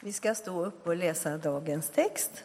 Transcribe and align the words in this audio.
Vi 0.00 0.12
ska 0.12 0.34
stå 0.34 0.64
upp 0.64 0.86
och 0.86 0.96
läsa 0.96 1.38
dagens 1.38 1.90
text. 1.90 2.44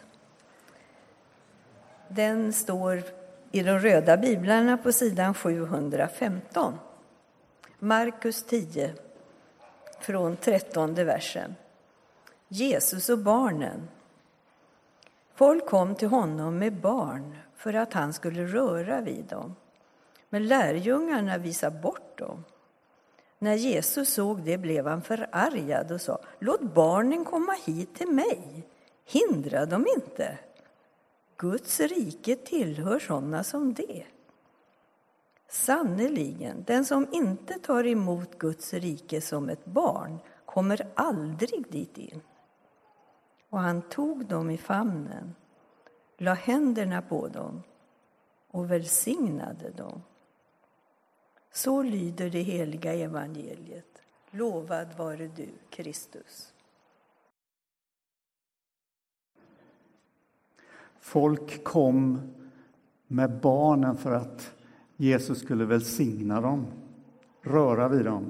Den 2.08 2.52
står 2.52 3.02
i 3.50 3.62
de 3.62 3.78
röda 3.78 4.16
biblarna 4.16 4.76
på 4.76 4.92
sidan 4.92 5.34
715. 5.34 6.78
Markus 7.78 8.42
10, 8.42 8.94
från 10.00 10.36
trettonde 10.36 11.04
versen. 11.04 11.54
Jesus 12.48 13.08
och 13.08 13.18
barnen. 13.18 13.88
Folk 15.34 15.66
kom 15.66 15.94
till 15.94 16.08
honom 16.08 16.58
med 16.58 16.72
barn 16.72 17.36
för 17.56 17.74
att 17.74 17.92
han 17.92 18.12
skulle 18.12 18.46
röra 18.46 19.00
vid 19.00 19.24
dem. 19.24 19.56
Men 20.28 20.46
lärjungarna 20.46 21.38
visade 21.38 21.80
bort 21.80 22.18
dem. 22.18 22.44
När 23.42 23.54
Jesus 23.54 24.08
såg 24.08 24.42
det 24.42 24.58
blev 24.58 24.86
han 24.86 25.02
förargad 25.02 25.92
och 25.92 26.00
sa 26.00 26.18
Låt 26.38 26.60
barnen 26.60 27.24
komma 27.24 27.52
hit 27.66 27.94
till 27.94 28.08
mig, 28.08 28.68
hindra 29.04 29.66
dem 29.66 29.86
inte. 29.96 30.38
Guds 31.36 31.80
rike 31.80 32.36
tillhör 32.36 32.98
sådana 32.98 33.44
som 33.44 33.74
det. 33.74 34.04
Sannerligen, 35.48 36.64
den 36.66 36.84
som 36.84 37.06
inte 37.12 37.54
tar 37.54 37.86
emot 37.86 38.38
Guds 38.38 38.74
rike 38.74 39.20
som 39.20 39.48
ett 39.48 39.64
barn 39.64 40.18
kommer 40.44 40.88
aldrig 40.94 41.64
dit 41.70 41.98
in. 41.98 42.20
Och 43.50 43.58
han 43.58 43.82
tog 43.82 44.26
dem 44.26 44.50
i 44.50 44.58
famnen, 44.58 45.34
la 46.18 46.34
händerna 46.34 47.02
på 47.02 47.28
dem 47.28 47.62
och 48.50 48.70
välsignade 48.70 49.70
dem. 49.70 50.02
Så 51.52 51.82
lyder 51.82 52.30
det 52.30 52.42
heliga 52.42 52.94
evangeliet. 52.94 54.02
Lovad 54.30 54.88
vare 54.96 55.30
du, 55.36 55.48
Kristus. 55.70 56.52
Folk 61.00 61.64
kom 61.64 62.20
med 63.06 63.40
barnen 63.40 63.96
för 63.96 64.12
att 64.12 64.52
Jesus 64.96 65.40
skulle 65.40 65.64
välsigna 65.64 66.40
dem, 66.40 66.66
röra 67.42 67.88
vid 67.88 68.04
dem. 68.04 68.26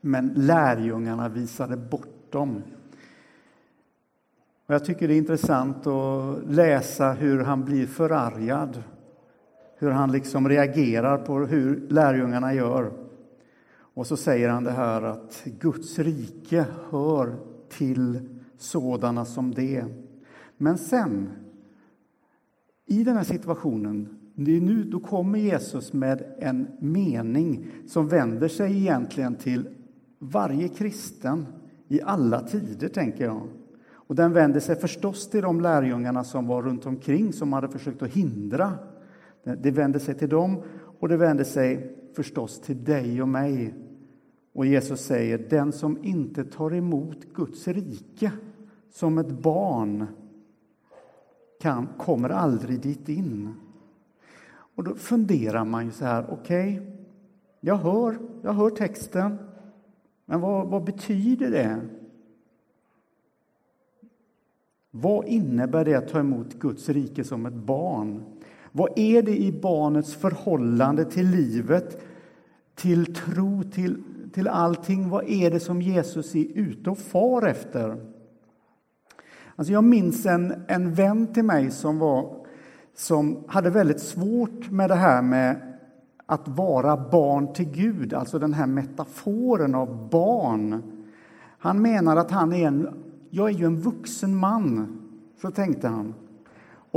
Men 0.00 0.32
lärjungarna 0.36 1.28
visade 1.28 1.76
bort 1.76 2.32
dem. 2.32 2.62
Och 4.66 4.74
jag 4.74 4.84
tycker 4.84 5.08
det 5.08 5.14
är 5.14 5.18
intressant 5.18 5.86
att 5.86 6.44
läsa 6.46 7.12
hur 7.12 7.44
han 7.44 7.64
blir 7.64 7.86
förargad. 7.86 8.82
Hur 9.78 9.90
han 9.90 10.12
liksom 10.12 10.48
reagerar 10.48 11.18
på 11.18 11.38
hur 11.38 11.86
lärjungarna 11.88 12.54
gör. 12.54 12.92
Och 13.94 14.06
så 14.06 14.16
säger 14.16 14.48
han 14.48 14.64
det 14.64 14.70
här 14.70 15.02
att 15.02 15.42
Guds 15.44 15.98
rike 15.98 16.66
hör 16.90 17.36
till 17.68 18.20
sådana 18.58 19.24
som 19.24 19.54
det. 19.54 19.84
Men 20.56 20.78
sen, 20.78 21.30
i 22.86 23.04
den 23.04 23.16
här 23.16 23.24
situationen, 23.24 24.18
det 24.34 24.56
är 24.56 24.60
nu, 24.60 24.84
då 24.84 25.00
kommer 25.00 25.38
Jesus 25.38 25.92
med 25.92 26.34
en 26.38 26.66
mening 26.78 27.66
som 27.86 28.08
vänder 28.08 28.48
sig 28.48 28.76
egentligen 28.76 29.34
till 29.34 29.68
varje 30.18 30.68
kristen 30.68 31.46
i 31.88 32.02
alla 32.02 32.40
tider, 32.40 32.88
tänker 32.88 33.24
jag. 33.24 33.48
Och 33.90 34.14
den 34.14 34.32
vänder 34.32 34.60
sig 34.60 34.76
förstås 34.76 35.30
till 35.30 35.42
de 35.42 35.60
lärjungarna 35.60 36.24
som 36.24 36.46
var 36.46 36.62
runt 36.62 36.86
omkring 36.86 37.32
som 37.32 37.52
hade 37.52 37.68
försökt 37.68 38.02
att 38.02 38.10
hindra. 38.10 38.72
Det 39.42 39.70
vänder 39.70 39.98
sig 39.98 40.14
till 40.14 40.28
dem 40.28 40.62
och 40.98 41.08
det 41.08 41.16
vänder 41.16 41.44
sig 41.44 41.96
förstås 42.14 42.60
till 42.60 42.84
dig 42.84 43.22
och 43.22 43.28
mig. 43.28 43.74
Och 44.52 44.66
Jesus 44.66 45.00
säger, 45.00 45.38
den 45.38 45.72
som 45.72 46.04
inte 46.04 46.44
tar 46.44 46.74
emot 46.74 47.24
Guds 47.34 47.68
rike 47.68 48.32
som 48.90 49.18
ett 49.18 49.30
barn 49.30 50.06
kan, 51.60 51.86
kommer 51.98 52.30
aldrig 52.30 52.80
dit 52.80 53.08
in. 53.08 53.54
Och 54.50 54.84
då 54.84 54.94
funderar 54.94 55.64
man 55.64 55.84
ju 55.84 55.90
så 55.90 56.04
här, 56.04 56.26
okej, 56.30 56.80
okay, 56.80 56.92
jag, 57.60 57.76
hör, 57.76 58.18
jag 58.42 58.52
hör 58.52 58.70
texten, 58.70 59.38
men 60.24 60.40
vad, 60.40 60.68
vad 60.68 60.84
betyder 60.84 61.50
det? 61.50 61.80
Vad 64.90 65.26
innebär 65.26 65.84
det 65.84 65.94
att 65.94 66.08
ta 66.08 66.18
emot 66.18 66.54
Guds 66.54 66.88
rike 66.88 67.24
som 67.24 67.46
ett 67.46 67.54
barn? 67.54 68.24
Vad 68.78 68.90
är 68.96 69.22
det 69.22 69.38
i 69.38 69.52
barnets 69.52 70.14
förhållande 70.14 71.04
till 71.04 71.26
livet, 71.30 72.02
till 72.74 73.14
tro, 73.14 73.62
till, 73.62 74.02
till 74.32 74.48
allting? 74.48 75.08
Vad 75.08 75.24
är 75.28 75.50
det 75.50 75.60
som 75.60 75.82
Jesus 75.82 76.34
är 76.34 76.46
ute 76.54 76.90
och 76.90 76.98
far 76.98 77.46
efter? 77.46 77.96
Alltså 79.56 79.72
jag 79.72 79.84
minns 79.84 80.26
en, 80.26 80.54
en 80.68 80.94
vän 80.94 81.26
till 81.26 81.42
mig 81.42 81.70
som, 81.70 81.98
var, 81.98 82.46
som 82.96 83.44
hade 83.46 83.70
väldigt 83.70 84.00
svårt 84.00 84.70
med 84.70 84.90
det 84.90 84.94
här 84.94 85.22
med 85.22 85.78
att 86.26 86.48
vara 86.48 86.96
barn 87.10 87.52
till 87.52 87.70
Gud, 87.70 88.14
alltså 88.14 88.38
den 88.38 88.54
här 88.54 88.66
metaforen 88.66 89.74
av 89.74 90.08
barn. 90.10 90.82
Han 91.58 91.82
menar 91.82 92.16
att 92.16 92.30
han 92.30 92.52
är 92.52 92.66
en, 92.66 92.88
jag 93.30 93.48
är 93.48 93.54
ju 93.54 93.64
en 93.64 93.80
vuxen 93.80 94.36
man, 94.36 94.98
så 95.40 95.50
tänkte 95.50 95.88
han. 95.88 96.14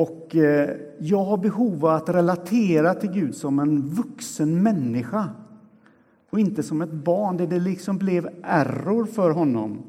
Och 0.02 0.36
eh, 0.36 0.70
jag 1.00 1.24
har 1.24 1.38
behov 1.38 1.86
av 1.86 1.96
att 1.96 2.10
relatera 2.10 2.94
till 2.94 3.12
Gud 3.12 3.36
som 3.36 3.60
en 3.60 3.88
vuxen 3.88 4.64
människa 4.64 5.30
och 6.30 6.40
inte 6.40 6.64
som 6.64 6.82
ett 6.82 6.92
barn, 6.92 7.38
där 7.38 7.48
det 7.48 7.60
liksom 7.60 7.98
blev 7.98 8.30
error 8.44 9.06
för 9.06 9.32
honom. 9.32 9.84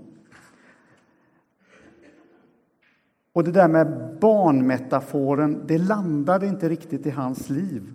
Och 3.33 3.45
det 3.45 3.53
där 3.53 3.69
med 3.69 4.19
barnmetaforen, 4.21 5.65
det 5.67 5.79
landade 5.79 6.47
inte 6.47 6.69
riktigt 6.69 7.07
i 7.07 7.11
hans 7.11 7.51
liv. 7.51 7.93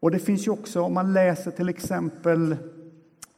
Och 0.00 0.10
det 0.10 0.18
finns 0.18 0.46
ju 0.46 0.50
också, 0.50 0.80
om 0.82 0.94
man 0.94 1.12
läser 1.12 1.50
till 1.50 1.68
exempel 1.68 2.56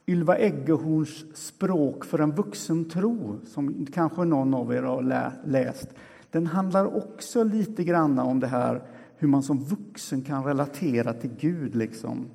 Ylva 0.07 0.37
Eggehorns 0.37 1.25
Språk 1.33 2.05
för 2.05 2.19
en 2.19 2.31
vuxen 2.31 2.89
tro, 2.89 3.39
som 3.45 3.85
kanske 3.93 4.25
någon 4.25 4.53
av 4.53 4.73
er 4.73 4.81
har 4.81 5.31
läst. 5.45 5.89
Den 6.35 6.47
handlar 6.47 6.97
också 6.97 7.43
lite 7.43 7.83
grann 7.83 8.19
om 8.19 8.39
det 8.39 8.47
här 8.47 8.83
hur 9.15 9.27
man 9.27 9.43
som 9.43 9.63
vuxen 9.63 10.21
kan 10.21 10.43
relatera 10.43 11.13
till 11.13 11.29
Gud. 11.39 11.75
Liksom. 11.75 12.25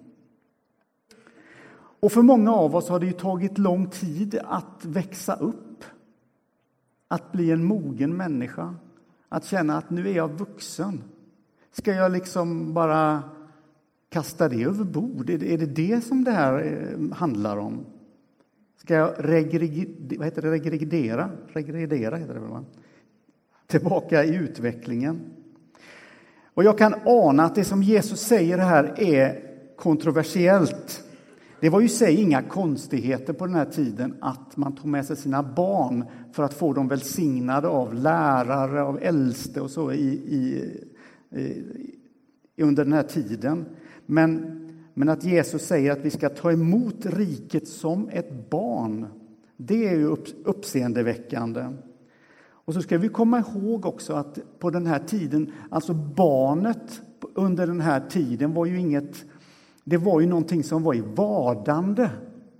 Och 2.00 2.12
för 2.12 2.22
många 2.22 2.54
av 2.54 2.76
oss 2.76 2.88
har 2.88 3.00
det 3.00 3.06
ju 3.06 3.12
tagit 3.12 3.58
lång 3.58 3.86
tid 3.86 4.38
att 4.44 4.84
växa 4.84 5.34
upp. 5.34 5.84
Att 7.08 7.32
bli 7.32 7.50
en 7.50 7.64
mogen 7.64 8.16
människa. 8.16 8.74
Att 9.28 9.44
känna 9.44 9.78
att 9.78 9.90
nu 9.90 10.08
är 10.08 10.14
jag 10.14 10.38
vuxen. 10.38 11.02
Ska 11.72 11.92
jag 11.92 12.12
liksom 12.12 12.74
bara 12.74 13.22
kasta 14.08 14.48
det 14.48 14.62
över 14.64 14.84
bord? 14.84 15.30
Är 15.30 15.38
det, 15.38 15.54
är 15.54 15.58
det 15.58 15.66
det 15.66 16.04
som 16.04 16.24
det 16.24 16.30
här 16.30 16.62
eh, 16.62 17.16
handlar 17.16 17.56
om? 17.56 17.86
Ska 18.76 18.94
jag 18.94 19.14
regredera? 19.18 20.50
Regredera? 20.50 21.30
Regredera 21.46 22.16
heter 22.16 22.34
det 22.34 22.40
väl? 22.40 22.50
Va? 22.50 22.64
Tillbaka 23.70 24.24
i 24.24 24.34
utvecklingen. 24.34 25.20
Och 26.54 26.64
jag 26.64 26.78
kan 26.78 26.94
ana 27.06 27.44
att 27.44 27.54
det 27.54 27.64
som 27.64 27.82
Jesus 27.82 28.20
säger 28.20 28.58
här 28.58 28.94
är 29.00 29.42
kontroversiellt. 29.76 31.04
Det 31.60 31.68
var 31.68 31.80
ju 31.80 31.86
i 31.86 31.88
sig 31.88 32.14
inga 32.14 32.42
konstigheter 32.42 33.32
på 33.32 33.46
den 33.46 33.54
här 33.54 33.64
tiden 33.64 34.14
att 34.20 34.56
man 34.56 34.74
tog 34.74 34.86
med 34.86 35.06
sig 35.06 35.16
sina 35.16 35.42
barn 35.42 36.04
för 36.32 36.42
att 36.42 36.54
få 36.54 36.72
dem 36.72 36.88
välsignade 36.88 37.68
av 37.68 37.94
lärare, 37.94 38.82
av 38.82 38.98
äldste 39.02 39.60
och 39.60 39.70
så 39.70 39.92
i, 39.92 40.08
i, 40.08 40.70
i, 42.56 42.62
under 42.62 42.84
den 42.84 42.92
här 42.92 43.02
tiden. 43.02 43.64
Men, 44.06 44.60
men 44.94 45.08
att 45.08 45.24
Jesus 45.24 45.62
säger 45.62 45.92
att 45.92 46.04
vi 46.04 46.10
ska 46.10 46.28
ta 46.28 46.52
emot 46.52 47.06
riket 47.06 47.68
som 47.68 48.08
ett 48.08 48.50
barn, 48.50 49.06
det 49.56 49.88
är 49.88 49.96
ju 49.96 50.04
upp, 50.04 50.28
uppseendeväckande. 50.44 51.66
Och 52.70 52.74
så 52.74 52.82
ska 52.82 52.98
vi 52.98 53.08
komma 53.08 53.38
ihåg 53.38 53.86
också 53.86 54.12
att 54.12 54.38
på 54.58 54.70
den 54.70 54.86
här 54.86 54.98
tiden, 54.98 55.52
alltså 55.70 55.94
barnet 55.94 57.02
under 57.34 57.66
den 57.66 57.80
här 57.80 58.00
tiden 58.00 58.54
var 58.54 58.66
ju 58.66 58.78
inget, 58.78 59.24
det 59.84 59.96
var 59.96 60.20
ju 60.20 60.26
någonting 60.26 60.64
som 60.64 60.82
var 60.82 60.94
i 60.94 61.02
vardande. 61.14 62.10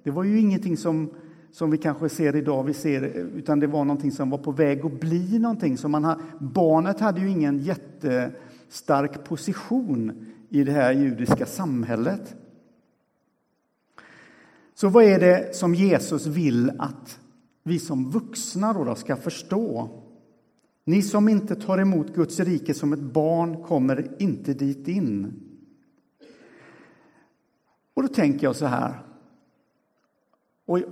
Det 0.03 0.11
var 0.11 0.25
ju 0.25 0.41
ingenting 0.41 0.77
som, 0.77 1.11
som 1.53 1.71
vi 1.71 1.79
kanske 1.79 2.09
ser 2.09 2.37
idag, 2.37 2.65
vi 2.65 2.75
ser, 2.75 3.03
utan 3.37 3.61
det 3.61 3.67
var 3.67 3.85
någonting 3.85 4.13
som 4.13 4.31
var 4.31 4.39
på 4.39 4.53
väg 4.53 4.87
att 4.87 5.01
bli 5.01 5.39
någonting. 5.39 5.79
Så 5.79 5.89
man 5.89 6.05
ha, 6.05 6.19
barnet 6.39 7.01
hade 7.01 7.21
ju 7.21 7.31
ingen 7.31 7.59
jättestark 7.59 9.25
position 9.25 10.27
i 10.49 10.65
det 10.65 10.73
här 10.73 10.93
judiska 10.93 11.47
samhället. 11.47 12.35
Så 14.75 14.89
vad 14.89 15.05
är 15.05 15.21
det 15.21 15.57
som 15.57 15.75
Jesus 15.75 16.27
vill 16.27 16.73
att 16.79 17.21
vi 17.63 17.79
som 17.79 18.11
vuxna 18.11 18.73
då, 18.73 18.85
då 18.85 18.95
ska 18.95 19.17
förstå? 19.17 20.00
Ni 20.85 21.03
som 21.03 21.29
inte 21.29 21.55
tar 21.55 21.79
emot 21.79 22.15
Guds 22.15 22.41
rike 22.41 22.75
som 22.75 22.93
ett 22.93 23.01
barn 23.01 23.63
kommer 23.63 24.23
inte 24.23 24.55
dit 24.55 24.89
in. 24.89 25.33
Och 27.95 28.03
då 28.03 28.09
tänker 28.09 28.47
jag 28.47 28.57
så 28.57 28.67
här, 28.67 29.03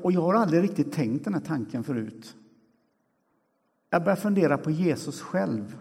och, 0.03 0.13
jag 0.13 0.21
har 0.21 0.35
aldrig 0.35 0.63
riktigt 0.63 0.93
tänkt 0.93 1.25
den 1.25 1.35
här 1.35 1.41
tanken 1.41 1.85
förut. 1.85 2.37
jag 3.91 4.05
börjar 4.05 4.17
fundera 4.17 4.59
på 4.59 4.71
Jesus 4.71 5.21
själv. 5.21 5.79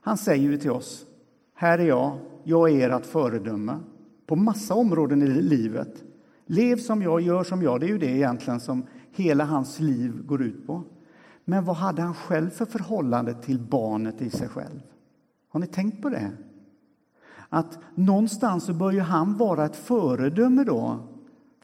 Han 0.00 0.18
säger 0.18 0.50
ju 0.50 0.58
till 0.58 0.70
oss, 0.70 1.06
här 1.54 1.78
är 1.78 1.86
jag, 1.86 2.18
jag 2.44 2.70
är 2.70 2.90
ert 2.90 3.06
föredöme 3.06 3.78
på 4.26 4.36
massa 4.36 4.74
områden 4.74 5.22
i 5.22 5.26
livet. 5.26 6.04
Lev 6.46 6.76
som 6.76 7.02
jag, 7.02 7.20
gör 7.20 7.44
som 7.44 7.62
jag. 7.62 7.80
Det 7.80 7.86
är 7.86 7.88
ju 7.88 7.98
det 7.98 8.10
egentligen 8.10 8.60
som 8.60 8.86
hela 9.10 9.44
hans 9.44 9.80
liv 9.80 10.22
går 10.26 10.42
ut 10.42 10.66
på. 10.66 10.84
Men 11.48 11.64
vad 11.64 11.76
hade 11.76 12.02
han 12.02 12.14
själv 12.14 12.50
för 12.50 12.66
förhållande 12.66 13.34
till 13.34 13.58
barnet 13.58 14.22
i 14.22 14.30
sig 14.30 14.48
själv? 14.48 14.80
Har 15.48 15.60
ni 15.60 15.66
tänkt 15.66 16.02
på 16.02 16.08
det? 16.08 16.32
Att 17.48 17.78
någonstans 17.94 18.64
så 18.64 18.74
bör 18.74 18.92
ju 18.92 19.00
han 19.00 19.36
vara 19.36 19.64
ett 19.64 19.76
föredöme 19.76 20.64
då 20.64 21.08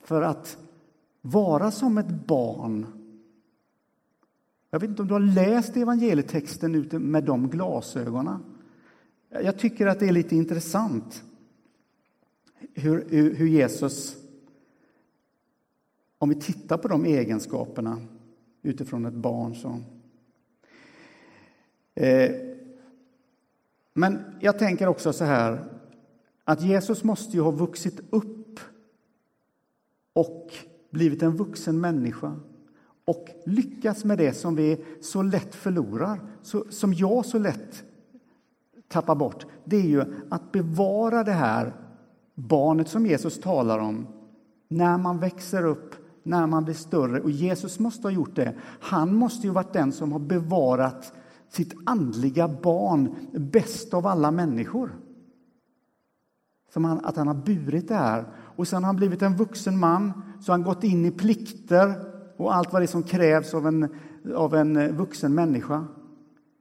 för 0.03 0.23
att 0.23 0.59
vara 1.21 1.71
som 1.71 1.99
ett 1.99 2.27
barn. 2.27 2.87
Jag 4.71 4.81
vet 4.81 4.91
inte 4.91 5.03
om 5.03 5.09
du 5.09 5.15
har 5.15 5.21
läst 5.21 5.77
evangelietexten 5.77 6.75
ute 6.75 6.99
med 6.99 7.25
de 7.25 7.49
glasögonen. 7.49 8.45
Jag 9.29 9.59
tycker 9.59 9.87
att 9.87 10.01
det 10.01 10.09
är 10.09 10.13
lite 10.13 10.37
intressant 10.37 11.23
hur, 12.75 13.09
hur 13.35 13.47
Jesus, 13.47 14.17
om 16.19 16.29
vi 16.29 16.35
tittar 16.35 16.79
på 16.79 16.89
de 16.89 17.05
egenskaperna 17.05 18.01
utifrån 18.65 19.07
ett 19.07 19.15
barn. 19.15 19.55
Så. 19.55 19.81
Eh, 21.95 22.31
men 23.95 24.25
jag 24.41 24.59
tänker 24.59 24.87
också 24.87 25.13
så 25.13 25.25
här 25.25 25.65
att 26.45 26.63
Jesus 26.63 27.05
måste 27.05 27.37
ju 27.37 27.43
ha 27.43 27.51
vuxit 27.51 28.01
upp 28.11 28.61
och 30.13 30.55
blivit 30.91 31.23
en 31.23 31.37
vuxen 31.37 31.81
människa 31.81 32.37
och 33.05 33.29
lyckats 33.47 34.05
med 34.05 34.19
det 34.19 34.33
som 34.33 34.57
vi 34.57 34.85
så 35.01 35.23
lätt 35.23 35.55
förlorar, 35.55 36.21
så, 36.43 36.65
som 36.71 36.95
jag 36.95 37.27
så 37.27 37.39
lätt 37.39 37.85
tappar 38.89 39.15
bort. 39.15 39.47
Det 39.65 39.77
är 39.77 39.87
ju 39.87 40.05
att 40.31 40.53
bevara 40.53 41.25
det 41.25 41.33
här 41.33 41.73
barnet 42.35 42.89
som 42.89 43.07
Jesus 43.07 43.41
talar 43.41 43.79
om 43.79 44.07
när 44.69 44.99
man 44.99 45.19
växer 45.19 45.67
upp, 45.67 45.95
när 46.25 46.47
man 46.47 46.65
blir 46.65 46.75
större. 46.75 47.21
Och 47.21 47.31
Jesus 47.31 47.79
måste 47.79 48.07
ha 48.07 48.13
gjort 48.13 48.37
det. 48.37 48.55
Han 48.81 49.15
måste 49.15 49.47
ju 49.47 49.53
varit 49.53 49.73
den 49.73 49.93
som 49.93 50.13
har 50.13 50.19
bevarat 50.19 51.13
sitt 51.49 51.75
andliga 51.87 52.49
barn 52.49 53.15
bäst 53.33 53.95
av 53.95 54.07
alla 54.07 54.31
människor. 54.31 54.91
Som 56.73 56.85
han, 56.85 57.05
att 57.05 57.17
han 57.17 57.27
har 57.27 57.35
burit 57.35 57.89
det 57.89 57.95
här. 57.95 58.25
Och 58.57 58.69
sen 58.69 58.83
har 58.83 58.87
han 58.87 58.97
blivit 58.97 59.23
en 59.23 59.37
vuxen 59.37 59.79
man, 59.79 60.23
så 60.41 60.53
han 60.53 60.63
gått 60.63 60.85
in 60.85 61.05
i 61.05 61.11
plikter 61.11 61.95
och 62.37 62.55
allt 62.55 62.73
vad 62.73 62.83
det 62.83 62.87
som 62.87 63.03
krävs 63.03 63.55
av 63.55 63.67
en, 63.67 63.89
av 64.35 64.55
en 64.55 64.97
vuxen 64.97 65.35
människa. 65.35 65.85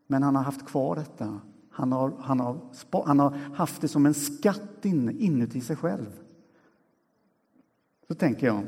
Men 0.07 0.23
han 0.23 0.35
har 0.35 0.43
haft 0.43 0.65
kvar 0.65 0.95
detta. 0.95 1.39
Han 1.69 1.91
har, 1.91 2.13
han 2.19 2.39
har, 2.39 2.57
han 3.05 3.19
har 3.19 3.37
haft 3.53 3.81
det 3.81 3.87
som 3.87 4.05
en 4.05 4.13
skatt 4.13 4.85
in, 4.85 5.19
inuti 5.19 5.61
sig 5.61 5.75
själv. 5.75 6.19
Så 8.07 8.13
tänker 8.13 8.47
jag. 8.47 8.63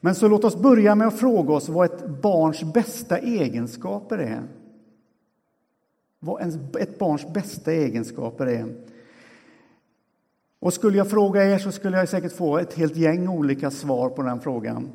Men 0.00 0.14
så 0.14 0.28
låt 0.28 0.44
oss 0.44 0.56
börja 0.56 0.94
med 0.94 1.06
att 1.06 1.18
fråga 1.18 1.54
oss 1.54 1.68
vad 1.68 1.86
ett 1.86 2.22
barns 2.22 2.62
bästa 2.62 3.18
egenskaper 3.18 4.18
är. 4.18 4.42
Vad 6.18 6.42
ett 6.78 6.98
barns 6.98 7.32
bästa 7.32 7.72
egenskaper 7.72 8.46
är. 8.46 8.74
Och 10.60 10.74
skulle 10.74 10.98
jag 10.98 11.10
fråga 11.10 11.44
er 11.44 11.58
så 11.58 11.72
skulle 11.72 11.98
jag 11.98 12.08
säkert 12.08 12.32
få 12.32 12.58
ett 12.58 12.74
helt 12.74 12.96
gäng 12.96 13.28
olika 13.28 13.70
svar 13.70 14.08
på 14.08 14.22
den 14.22 14.40
frågan. 14.40 14.88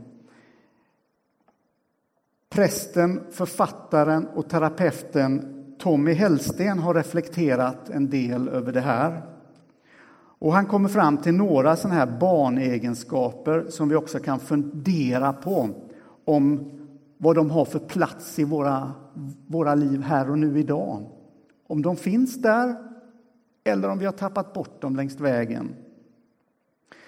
Prästen, 2.49 3.21
författaren 3.31 4.27
och 4.27 4.49
terapeuten 4.49 5.51
Tommy 5.79 6.13
Hellsten 6.13 6.79
har 6.79 6.93
reflekterat 6.93 7.89
en 7.89 8.09
del 8.09 8.47
över 8.47 8.71
det 8.71 8.81
här. 8.81 9.21
Och 10.45 10.53
han 10.53 10.65
kommer 10.65 10.89
fram 10.89 11.17
till 11.17 11.33
några 11.33 11.75
sådana 11.75 11.99
här 11.99 12.17
barnegenskaper 12.19 13.65
som 13.69 13.89
vi 13.89 13.95
också 13.95 14.19
kan 14.19 14.39
fundera 14.39 15.33
på 15.33 15.69
om 16.25 16.71
vad 17.17 17.35
de 17.35 17.49
har 17.49 17.65
för 17.65 17.79
plats 17.79 18.39
i 18.39 18.43
våra, 18.43 18.91
våra 19.47 19.75
liv 19.75 20.01
här 20.01 20.29
och 20.29 20.39
nu 20.39 20.59
idag. 20.59 21.03
Om 21.67 21.81
de 21.81 21.95
finns 21.95 22.41
där 22.41 22.75
eller 23.63 23.89
om 23.89 23.99
vi 23.99 24.05
har 24.05 24.11
tappat 24.11 24.53
bort 24.53 24.81
dem 24.81 24.95
längs 24.95 25.19
vägen. 25.19 25.75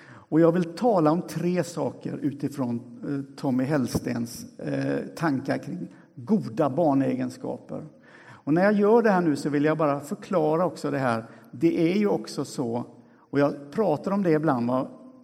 Och 0.07 0.39
jag 0.39 0.51
vill 0.51 0.63
tala 0.63 1.11
om 1.11 1.21
tre 1.21 1.63
saker 1.63 2.17
utifrån 2.21 2.81
eh, 3.07 3.35
Tommy 3.35 3.63
Hellstens 3.63 4.59
eh, 4.59 5.05
tankar 5.15 5.57
kring 5.57 5.87
goda 6.15 6.69
barnegenskaper. 6.69 7.85
Och 8.29 8.53
när 8.53 8.63
jag 8.63 8.73
gör 8.73 9.01
det 9.01 9.11
här 9.11 9.21
nu 9.21 9.35
så 9.35 9.49
vill 9.49 9.65
jag 9.65 9.77
bara 9.77 9.99
förklara 9.99 10.65
också 10.65 10.91
det 10.91 10.99
här. 10.99 11.25
Det 11.51 11.91
är 11.91 11.97
ju 11.97 12.07
också 12.07 12.45
så, 12.45 12.85
och 13.29 13.39
jag 13.39 13.71
pratar 13.71 14.11
om 14.11 14.23
det 14.23 14.31
ibland, 14.31 14.71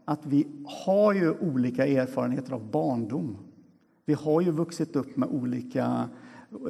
att 0.06 0.26
vi 0.26 0.48
har 0.86 1.14
ju 1.14 1.32
olika 1.32 1.88
erfarenheter 1.88 2.54
av 2.54 2.72
barndom. 2.72 3.38
Vi 4.06 4.14
har 4.14 4.42
ju 4.42 4.52
vuxit 4.52 4.96
upp 4.96 5.18
med 5.18 5.30
olika, 5.30 6.10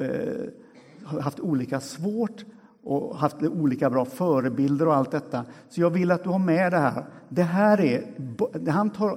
eh, 0.00 1.18
haft 1.20 1.40
olika 1.40 1.80
svårt 1.80 2.44
och 2.84 3.16
haft 3.16 3.42
olika 3.42 3.90
bra 3.90 4.04
förebilder 4.04 4.88
och 4.88 4.94
allt 4.94 5.10
detta. 5.10 5.44
Så 5.68 5.80
jag 5.80 5.90
vill 5.90 6.10
att 6.10 6.24
du 6.24 6.30
har 6.30 6.38
med 6.38 6.72
det 6.72 6.78
här. 6.78 7.04
Det 7.28 7.42
här 7.42 7.80
är, 7.80 8.04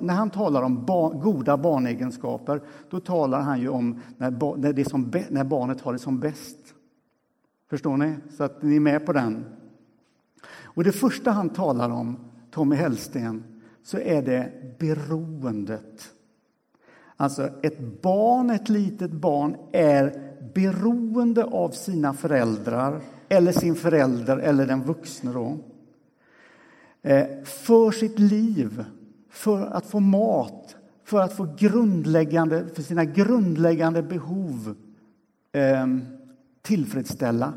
när 0.01 0.13
han 0.13 0.29
talar 0.29 0.61
om 0.61 0.85
bar, 0.85 1.13
goda 1.13 1.57
barnegenskaper, 1.57 2.61
då 2.89 2.99
talar 2.99 3.41
han 3.41 3.61
ju 3.61 3.69
om 3.69 4.01
när, 4.17 4.57
när, 4.57 4.73
det 4.73 4.85
som, 4.85 5.11
när 5.29 5.43
barnet 5.43 5.81
har 5.81 5.93
det 5.93 5.99
som 5.99 6.19
bäst. 6.19 6.57
Förstår 7.69 7.97
ni? 7.97 8.15
Så 8.29 8.43
att 8.43 8.61
ni 8.61 8.75
är 8.75 8.79
med 8.79 9.05
på 9.05 9.13
den. 9.13 9.45
Och 10.77 10.83
det 10.83 10.91
första 10.91 11.31
han 11.31 11.49
talar 11.49 11.89
om, 11.89 12.17
Tommy 12.51 12.75
Hellsten, 12.75 13.43
så 13.83 13.99
är 13.99 14.21
det 14.21 14.51
beroendet. 14.79 16.09
Alltså 17.15 17.49
ett 17.61 18.01
barn, 18.01 18.49
ett 18.49 18.69
litet 18.69 19.11
barn, 19.11 19.55
är 19.71 20.33
beroende 20.53 21.43
av 21.43 21.69
sina 21.69 22.13
föräldrar 22.13 23.01
eller 23.29 23.51
sin 23.51 23.75
förälder 23.75 24.37
eller 24.37 24.67
den 24.67 24.83
vuxne 24.83 25.33
då. 25.33 25.57
Eh, 27.01 27.25
för 27.43 27.91
sitt 27.91 28.19
liv, 28.19 28.83
för 29.29 29.65
att 29.65 29.85
få 29.85 29.99
mat, 29.99 30.75
för 31.03 31.21
att 31.21 31.33
få 31.33 31.55
grundläggande, 31.57 32.65
för 32.73 32.81
sina 32.81 33.05
grundläggande 33.05 34.03
behov 34.03 34.75
ehm, 35.51 36.05
tillfredsställa 36.61 37.53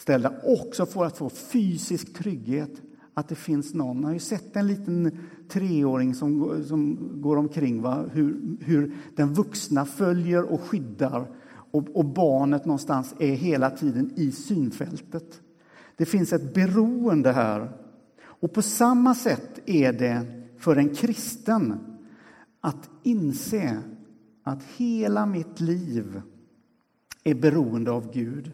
ställda 0.00 0.32
också 0.44 0.86
för 0.86 1.04
att 1.04 1.16
få 1.16 1.30
fysisk 1.30 2.14
trygghet. 2.14 2.82
Att 3.14 3.28
det 3.28 3.34
finns 3.34 3.74
någon. 3.74 4.00
Jag 4.00 4.06
har 4.06 4.12
ju 4.12 4.18
sett 4.18 4.56
en 4.56 4.66
liten 4.66 5.18
treåring 5.48 6.14
som, 6.14 6.64
som 6.64 6.98
går 7.20 7.36
omkring. 7.36 7.82
Va? 7.82 8.04
Hur, 8.12 8.56
hur 8.60 8.94
den 9.16 9.34
vuxna 9.34 9.86
följer 9.86 10.42
och 10.52 10.60
skyddar 10.60 11.26
och, 11.70 11.96
och 11.96 12.04
barnet 12.04 12.64
någonstans 12.64 13.14
är 13.18 13.32
hela 13.32 13.70
tiden 13.70 14.12
i 14.16 14.32
synfältet. 14.32 15.40
Det 15.96 16.04
finns 16.06 16.32
ett 16.32 16.54
beroende 16.54 17.32
här. 17.32 17.72
Och 18.22 18.52
på 18.52 18.62
samma 18.62 19.14
sätt 19.14 19.60
är 19.66 19.92
det 19.92 20.26
för 20.58 20.76
en 20.76 20.94
kristen 20.94 21.74
att 22.60 22.90
inse 23.02 23.82
att 24.42 24.62
hela 24.62 25.26
mitt 25.26 25.60
liv 25.60 26.22
är 27.24 27.34
beroende 27.34 27.90
av 27.90 28.12
Gud. 28.12 28.52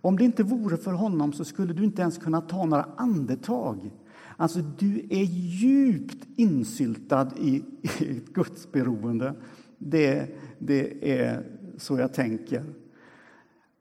Om 0.00 0.16
det 0.16 0.24
inte 0.24 0.42
vore 0.42 0.76
för 0.76 0.92
honom 0.92 1.32
så 1.32 1.44
skulle 1.44 1.72
du 1.72 1.84
inte 1.84 2.02
ens 2.02 2.18
kunna 2.18 2.40
ta 2.40 2.66
några 2.66 2.88
andetag. 2.96 3.90
Alltså, 4.36 4.60
du 4.78 5.06
är 5.10 5.24
djupt 5.24 6.28
insyltad 6.36 7.30
i, 7.38 7.64
i 7.82 8.16
ett 8.16 8.32
gudsberoende. 8.32 9.34
Det, 9.78 10.28
det 10.58 11.18
är 11.20 11.46
så 11.76 11.98
jag 11.98 12.14
tänker. 12.14 12.64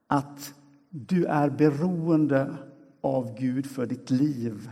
Att 0.07 0.53
du 0.89 1.25
är 1.25 1.49
beroende 1.49 2.57
av 3.01 3.37
Gud 3.39 3.65
för 3.65 3.85
ditt 3.85 4.09
liv. 4.09 4.69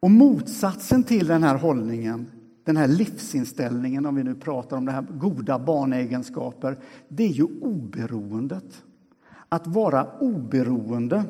Och 0.00 0.10
motsatsen 0.10 1.04
till 1.04 1.26
den 1.26 1.42
här 1.42 1.58
hållningen 1.58 2.30
den 2.68 2.76
här 2.76 2.88
livsinställningen, 2.88 4.06
om 4.06 4.14
vi 4.14 4.24
nu 4.24 4.34
pratar 4.34 4.76
om 4.76 4.84
det 4.84 4.92
här 4.92 5.06
goda 5.10 5.58
barnegenskaper, 5.58 6.78
det 7.08 7.24
är 7.24 7.28
ju 7.28 7.44
oberoendet. 7.60 8.84
Att 9.48 9.66
vara 9.66 10.18
oberoende. 10.20 11.24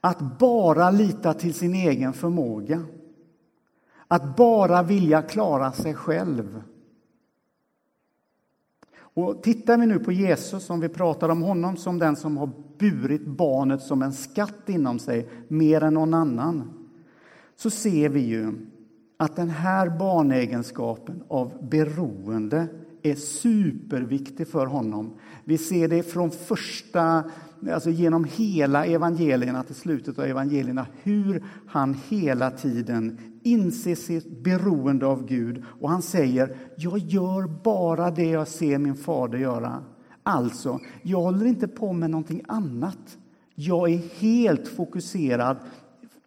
Att 0.00 0.38
bara 0.38 0.90
lita 0.90 1.34
till 1.34 1.54
sin 1.54 1.74
egen 1.74 2.12
förmåga. 2.12 2.84
Att 4.08 4.36
bara 4.36 4.82
vilja 4.82 5.22
klara 5.22 5.72
sig 5.72 5.94
själv. 5.94 6.62
Och 8.94 9.42
tittar 9.42 9.78
vi 9.78 9.86
nu 9.86 9.98
på 9.98 10.12
Jesus, 10.12 10.70
om 10.70 10.80
vi 10.80 10.88
pratar 10.88 11.28
om 11.28 11.42
honom 11.42 11.76
som 11.76 11.98
den 11.98 12.16
som 12.16 12.36
har 12.36 12.50
burit 12.78 13.26
barnet 13.26 13.82
som 13.82 14.02
en 14.02 14.12
skatt 14.12 14.68
inom 14.68 14.98
sig 14.98 15.28
mer 15.48 15.82
än 15.82 15.94
någon 15.94 16.14
annan, 16.14 16.72
så 17.56 17.70
ser 17.70 18.08
vi 18.08 18.20
ju 18.20 18.71
att 19.22 19.36
den 19.36 19.50
här 19.50 19.88
barnegenskapen 19.98 21.22
av 21.28 21.68
beroende 21.68 22.68
är 23.02 23.14
superviktig 23.14 24.48
för 24.48 24.66
honom. 24.66 25.14
Vi 25.44 25.58
ser 25.58 25.88
det 25.88 26.02
från 26.02 26.30
första, 26.30 27.24
alltså 27.72 27.90
genom 27.90 28.24
hela 28.24 28.86
evangelierna 28.86 29.62
till 29.62 29.74
slutet 29.74 30.18
av 30.18 30.24
evangelierna, 30.24 30.86
hur 31.02 31.44
han 31.66 31.96
hela 32.08 32.50
tiden 32.50 33.18
inser 33.42 33.94
sitt 33.94 34.42
beroende 34.44 35.06
av 35.06 35.26
Gud 35.26 35.64
och 35.80 35.90
han 35.90 36.02
säger, 36.02 36.56
jag 36.76 36.98
gör 36.98 37.62
bara 37.62 38.10
det 38.10 38.30
jag 38.30 38.48
ser 38.48 38.78
min 38.78 38.96
fader 38.96 39.38
göra. 39.38 39.84
Alltså, 40.22 40.78
jag 41.02 41.20
håller 41.20 41.46
inte 41.46 41.68
på 41.68 41.92
med 41.92 42.10
någonting 42.10 42.42
annat. 42.48 43.18
Jag 43.54 43.92
är 43.92 44.00
helt 44.20 44.68
fokuserad 44.68 45.56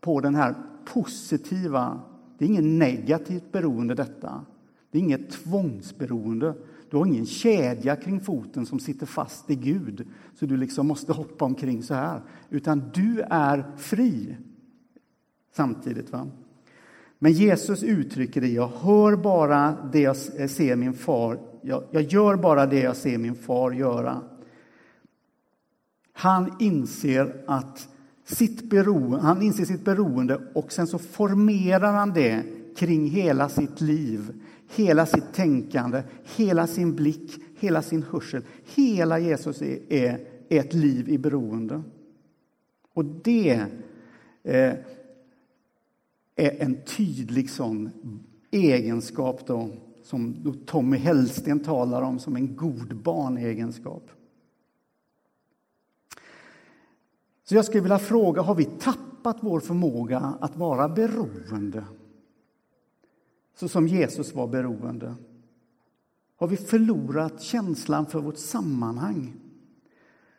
på 0.02 0.20
den 0.20 0.36
här 0.36 0.56
positiva, 0.94 2.00
det 2.38 2.46
är 2.46 2.50
inget 2.50 2.64
negativt 2.64 3.52
beroende 3.52 3.96
detta. 3.96 4.46
Det 4.92 4.98
är 4.98 5.02
inget 5.02 5.30
tvångsberoende. 5.30 6.54
Du 6.90 6.98
har 6.98 7.06
ingen 7.06 7.26
kedja 7.26 7.96
kring 7.96 8.20
foten 8.20 8.66
som 8.66 8.80
sitter 8.80 9.06
fast 9.06 9.50
i 9.50 9.56
Gud 9.56 10.08
så 10.36 10.46
du 10.46 10.58
liksom 10.58 10.88
måste 10.88 11.14
hoppa 11.14 11.46
omkring 11.46 11.84
så 11.84 11.94
här. 11.94 12.22
Utan 12.50 12.92
du 12.94 13.22
är 13.22 13.66
fri 13.78 14.36
samtidigt. 15.54 16.12
Va? 16.12 16.28
Men 17.20 17.32
Jesus 17.32 17.84
uttrycker 17.84 18.42
det, 18.42 18.48
jag 18.48 18.68
hör 18.68 19.16
bara 19.16 19.78
det 19.92 20.00
jag 20.00 20.16
eh, 20.38 20.48
ser 20.48 20.76
min 20.76 20.94
far, 20.94 21.40
jag, 21.62 21.84
jag 21.92 22.04
gör 22.04 22.36
bara 22.36 22.66
det 22.66 22.80
jag 22.80 22.96
ser 22.96 23.18
min 23.18 23.36
far 23.36 23.72
göra. 23.72 24.22
Han 26.14 26.54
inser 26.60 27.44
att 27.48 27.90
sitt 28.26 28.70
beroende, 28.70 29.18
han 29.18 29.42
inser 29.42 29.66
sitt 29.66 29.86
beroende 29.86 30.42
och 30.54 30.72
sen 30.72 30.88
så 30.88 31.00
formerar 31.00 31.94
han 31.94 32.14
det 32.14 32.44
kring 32.76 33.10
hela 33.10 33.50
sitt 33.50 33.82
liv, 33.82 34.42
hela 34.76 35.06
sitt 35.06 35.34
tänkande, 35.34 36.04
hela 36.36 36.68
sin 36.68 36.96
blick, 36.96 37.32
hela 37.60 37.82
sin 37.82 38.04
hörsel. 38.04 38.44
Hela 38.76 39.20
Jesus 39.20 39.62
är, 39.62 39.94
är, 39.94 40.28
är 40.50 40.60
ett 40.60 40.74
liv 40.74 41.10
i 41.10 41.18
beroende. 41.18 41.84
Och 42.94 43.06
det 43.06 43.66
eh, 44.44 44.74
är 46.36 46.62
en 46.62 46.78
tydlig 46.98 47.50
sån 47.50 47.90
egenskap 48.52 49.48
då, 49.48 49.70
som 50.04 50.36
då 50.44 50.54
Tommy 50.54 50.98
Hellsten 50.98 51.60
talar 51.60 52.02
om 52.02 52.20
som 52.20 52.36
en 52.36 52.56
god 52.56 52.96
barnegenskap. 52.96 54.12
Så 57.46 57.56
jag 57.56 57.66
skulle 57.66 57.82
vilja 57.82 58.00
fråga, 58.00 58.42
har 58.42 58.56
vi 58.56 58.66
tappat 58.66 59.38
vår 59.40 59.60
förmåga 59.60 60.20
att 60.20 60.58
vara 60.58 60.90
beroende? 60.90 61.86
Så 63.56 63.68
som 63.68 63.88
Jesus 63.88 64.34
var 64.34 64.48
beroende. 64.48 65.16
Har 66.38 66.48
vi 66.48 66.58
förlorat 66.58 67.42
känslan 67.42 68.06
för 68.06 68.20
vårt 68.20 68.38
sammanhang? 68.38 69.34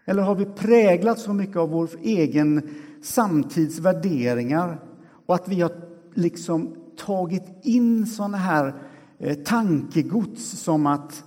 Eller 0.04 0.22
har 0.22 0.34
vi 0.34 0.44
präglat 0.44 1.18
så 1.18 1.32
mycket 1.32 1.56
av 1.56 1.70
vår 1.70 1.90
egen 2.02 2.74
samtids 3.02 3.78
värderingar 3.78 4.80
och 5.26 5.34
att 5.34 5.48
vi 5.48 5.60
har 5.60 5.72
liksom 6.14 6.76
tagit 6.96 7.44
in 7.62 8.06
sådana 8.06 8.36
här 8.36 8.74
eh, 9.18 9.34
tankegods 9.34 10.44
som 10.44 10.86
att 10.86 11.24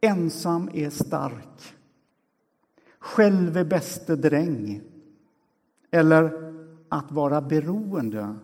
ensam 0.00 0.70
är 0.72 0.90
stark, 0.90 1.74
själv 2.98 3.56
är 3.56 3.64
bäste 3.64 4.16
dräng 4.16 4.82
eller 5.96 6.52
att 6.88 7.12
vara 7.12 7.40
beroende, 7.40 8.34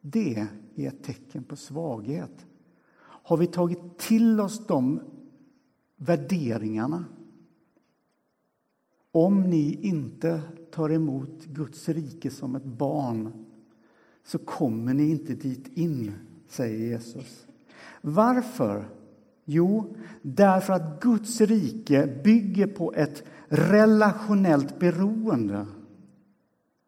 det 0.00 0.48
är 0.74 0.88
ett 0.88 1.02
tecken 1.02 1.44
på 1.44 1.56
svaghet. 1.56 2.46
Har 3.02 3.36
vi 3.36 3.46
tagit 3.46 3.98
till 3.98 4.40
oss 4.40 4.66
de 4.66 5.00
värderingarna? 5.96 7.04
Om 9.12 9.42
ni 9.42 9.78
inte 9.82 10.42
tar 10.70 10.90
emot 10.90 11.44
Guds 11.44 11.88
rike 11.88 12.30
som 12.30 12.56
ett 12.56 12.64
barn 12.64 13.46
så 14.24 14.38
kommer 14.38 14.94
ni 14.94 15.10
inte 15.10 15.34
dit 15.34 15.78
in, 15.78 16.12
säger 16.48 16.78
Jesus. 16.78 17.46
Varför? 18.00 18.88
Jo, 19.44 19.96
därför 20.22 20.72
att 20.72 21.02
Guds 21.02 21.40
rike 21.40 22.20
bygger 22.24 22.66
på 22.66 22.92
ett 22.92 23.22
relationellt 23.48 24.78
beroende. 24.78 25.66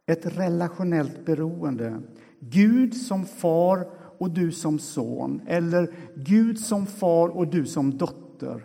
Ett 0.06 0.38
relationellt 0.38 1.24
beroende. 1.24 2.02
Gud 2.40 2.94
som 2.96 3.26
far 3.26 3.88
och 4.18 4.30
du 4.30 4.52
som 4.52 4.78
son, 4.78 5.40
eller 5.46 5.94
Gud 6.14 6.58
som 6.58 6.86
far 6.86 7.28
och 7.28 7.48
du 7.48 7.66
som 7.66 7.98
dotter. 7.98 8.64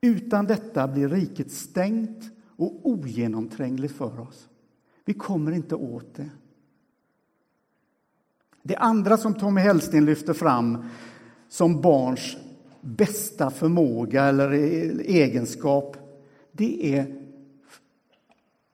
Utan 0.00 0.44
detta 0.44 0.88
blir 0.88 1.08
riket 1.08 1.52
stängt 1.52 2.30
och 2.56 2.86
ogenomträngligt 2.86 3.94
för 3.94 4.20
oss. 4.20 4.48
Vi 5.04 5.14
kommer 5.14 5.52
inte 5.52 5.74
åt 5.74 6.14
det. 6.14 6.30
Det 8.62 8.76
andra 8.76 9.16
som 9.16 9.34
Tommy 9.34 9.60
Hellsten 9.60 10.04
lyfter 10.04 10.34
fram 10.34 10.84
som 11.48 11.80
barns 11.80 12.36
bästa 12.80 13.50
förmåga 13.50 14.24
eller 14.24 14.54
e- 14.54 15.02
egenskap, 15.04 15.96
det 16.52 16.96
är 16.96 17.17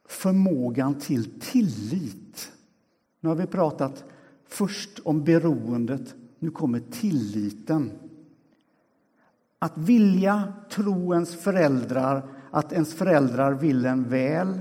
förmågan 0.09 0.95
till 0.95 1.41
tillit. 1.41 2.53
Nu 3.21 3.29
har 3.29 3.37
vi 3.37 3.47
pratat 3.47 4.05
först 4.49 5.01
om 5.05 5.25
beroendet, 5.25 6.15
nu 6.39 6.51
kommer 6.51 6.81
tilliten. 6.81 7.91
Att 9.59 9.79
vilja 9.79 10.53
tro 10.71 11.15
ens 11.15 11.37
föräldrar 11.43 12.29
att 12.55 12.73
ens 12.73 12.95
föräldrar 12.95 13.53
vill 13.53 13.87
en 13.87 14.09
väl. 14.09 14.61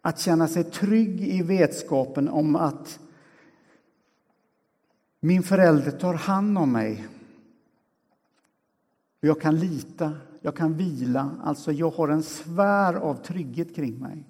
Att 0.00 0.18
känna 0.18 0.48
sig 0.48 0.64
trygg 0.64 1.20
i 1.20 1.42
vetskapen 1.42 2.28
om 2.28 2.56
att 2.56 3.00
min 5.20 5.42
förälder 5.42 5.90
tar 5.90 6.14
hand 6.14 6.58
om 6.58 6.72
mig. 6.72 7.06
Jag 9.20 9.40
kan 9.40 9.56
lita, 9.56 10.12
jag 10.40 10.56
kan 10.56 10.76
vila, 10.76 11.30
alltså 11.42 11.72
jag 11.72 11.90
har 11.90 12.08
en 12.08 12.22
sfär 12.22 12.94
av 12.94 13.14
trygghet 13.14 13.74
kring 13.74 13.98
mig. 13.98 14.24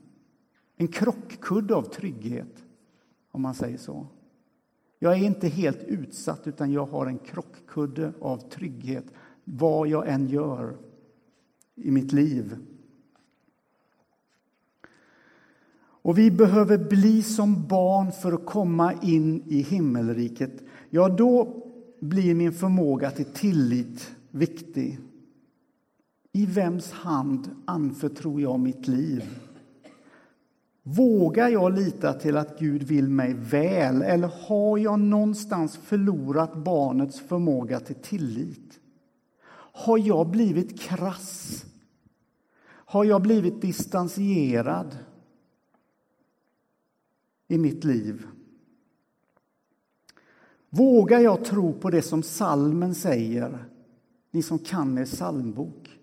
En 0.77 0.89
krockkudde 0.89 1.75
av 1.75 1.83
trygghet, 1.83 2.65
om 3.31 3.43
man 3.43 3.55
säger 3.55 3.79
så. 3.79 4.07
Jag 4.99 5.13
är 5.13 5.25
inte 5.25 5.49
helt 5.49 5.83
utsatt, 5.83 6.47
utan 6.47 6.73
jag 6.73 6.87
har 6.87 7.07
en 7.07 7.19
krockkudde 7.19 8.13
av 8.21 8.51
trygghet 8.51 9.05
vad 9.45 9.89
jag 9.89 10.09
än 10.09 10.29
gör 10.29 10.77
i 11.75 11.91
mitt 11.91 12.13
liv. 12.13 12.57
Och 16.05 16.19
vi 16.19 16.31
behöver 16.31 16.79
bli 16.79 17.23
som 17.23 17.67
barn 17.69 18.13
för 18.13 18.33
att 18.33 18.47
komma 18.47 18.93
in 19.03 19.43
i 19.47 19.63
himmelriket. 19.63 20.63
Ja, 20.91 21.09
då 21.09 21.63
blir 22.01 22.35
min 22.35 22.53
förmåga 22.53 23.11
till 23.11 23.25
tillit 23.25 24.17
viktig. 24.31 24.99
I 26.33 26.47
vems 26.47 26.93
hand 26.93 27.51
anförtror 27.65 28.41
jag 28.41 28.61
mitt 28.61 28.89
liv? 28.89 29.25
Vågar 30.87 31.49
jag 31.49 31.75
lita 31.75 32.13
till 32.13 32.37
att 32.37 32.59
Gud 32.59 32.83
vill 32.83 33.09
mig 33.09 33.35
väl 33.35 34.03
eller 34.03 34.29
har 34.29 34.79
jag 34.79 35.01
någonstans 35.01 35.77
förlorat 35.77 36.55
barnets 36.55 37.21
förmåga 37.21 37.81
till 37.81 37.97
tillit? 37.97 38.81
Har 39.57 39.99
jag 39.99 40.31
blivit 40.31 40.81
krass? 40.81 41.65
Har 42.67 43.05
jag 43.05 43.23
blivit 43.23 43.63
distanserad 43.63 44.99
i 47.49 47.59
mitt 47.59 47.85
liv? 47.85 48.27
Vågar 50.71 51.21
jag 51.21 51.45
tro 51.45 51.73
på 51.73 51.91
det 51.91 52.03
som 52.03 52.23
salmen 52.23 52.95
säger, 52.95 53.65
ni 54.31 54.43
som 54.43 54.59
kan 54.59 54.99
er 54.99 55.05
psalmbok? 55.05 55.99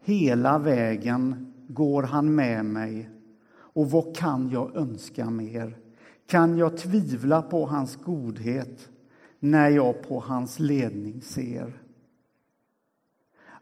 Hela 0.00 0.58
vägen 0.58 1.52
går 1.68 2.02
han 2.02 2.34
med 2.34 2.64
mig 2.64 3.13
och 3.74 3.90
vad 3.90 4.16
kan 4.16 4.50
jag 4.50 4.76
önska 4.76 5.30
mer? 5.30 5.78
Kan 6.26 6.58
jag 6.58 6.76
tvivla 6.76 7.42
på 7.42 7.66
hans 7.66 7.96
godhet 7.96 8.88
när 9.40 9.70
jag 9.70 10.02
på 10.08 10.20
hans 10.20 10.58
ledning 10.58 11.20
ser? 11.20 11.82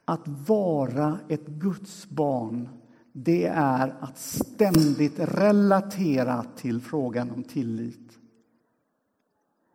Att 0.04 0.28
vara 0.48 1.18
ett 1.28 1.46
Guds 1.46 2.08
barn, 2.08 2.68
det 3.12 3.46
är 3.54 3.94
att 4.00 4.18
ständigt 4.18 5.18
relatera 5.18 6.44
till 6.56 6.80
frågan 6.80 7.30
om 7.30 7.42
tillit. 7.42 8.18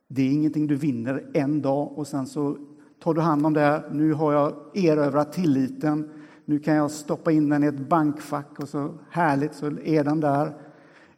Det 0.07 0.21
är 0.21 0.31
ingenting 0.31 0.67
du 0.67 0.75
vinner 0.75 1.31
en 1.33 1.61
dag 1.61 1.97
och 1.97 2.07
sen 2.07 2.27
så 2.27 2.57
tar 2.99 3.13
du 3.13 3.21
hand 3.21 3.45
om 3.45 3.53
det. 3.53 3.83
Nu 3.91 4.13
har 4.13 4.33
jag 4.33 4.77
erövrat 4.77 5.33
tilliten 5.33 6.09
nu 6.49 6.59
kan 6.59 6.75
jag 6.75 6.91
stoppa 6.91 7.31
in 7.31 7.49
den 7.49 7.63
i 7.63 7.67
ett 7.67 7.89
bankfack 7.89 8.59
och 8.59 8.69
så 8.69 8.93
härligt 9.09 9.53
så 9.53 9.65
är 9.65 10.03
den 10.03 10.19
där. 10.19 10.53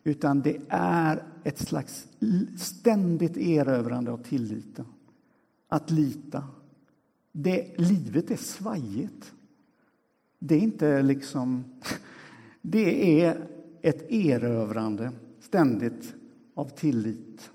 Utan 0.03 0.41
det 0.41 0.57
är 0.69 1.24
ett 1.43 1.59
slags 1.59 2.07
ständigt 2.57 3.38
erövrande 3.38 4.12
av 4.12 4.24
tilliten. 4.24 4.86
Att 5.67 5.91
lita. 5.91 6.43
det, 7.31 7.77
livet 7.77 8.31
är 8.31 8.36
svajigt. 8.36 9.33
Det 10.39 10.55
är 10.55 10.59
inte 10.59 11.01
liksom... 11.01 11.63
Det 12.62 13.21
är 13.21 13.48
ett 13.81 14.12
erövrande 14.12 15.12
ständigt 15.39 16.13
av 16.53 16.69
tillit. 16.69 17.51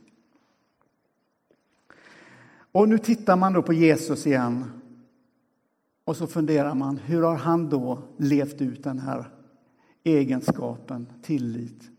Och 2.72 2.88
nu 2.88 2.98
tittar 2.98 3.36
man 3.36 3.52
då 3.52 3.62
på 3.62 3.72
Jesus 3.72 4.26
igen 4.26 4.64
och 6.04 6.16
så 6.16 6.26
funderar 6.26 6.75
man, 6.75 6.96
hur 6.96 7.23
har 7.23 7.37
han 7.37 7.68
då 7.68 7.99
levt 8.16 8.61
ut 8.61 8.84
den 8.84 8.99
här 8.99 9.30
egenskapen, 10.04 11.06
tillit? 11.23 11.90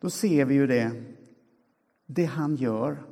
Då 0.00 0.10
ser 0.10 0.44
vi 0.44 0.54
ju 0.54 0.66
det, 0.66 0.92
det 2.06 2.24
han 2.24 2.56
gör. 2.56 3.02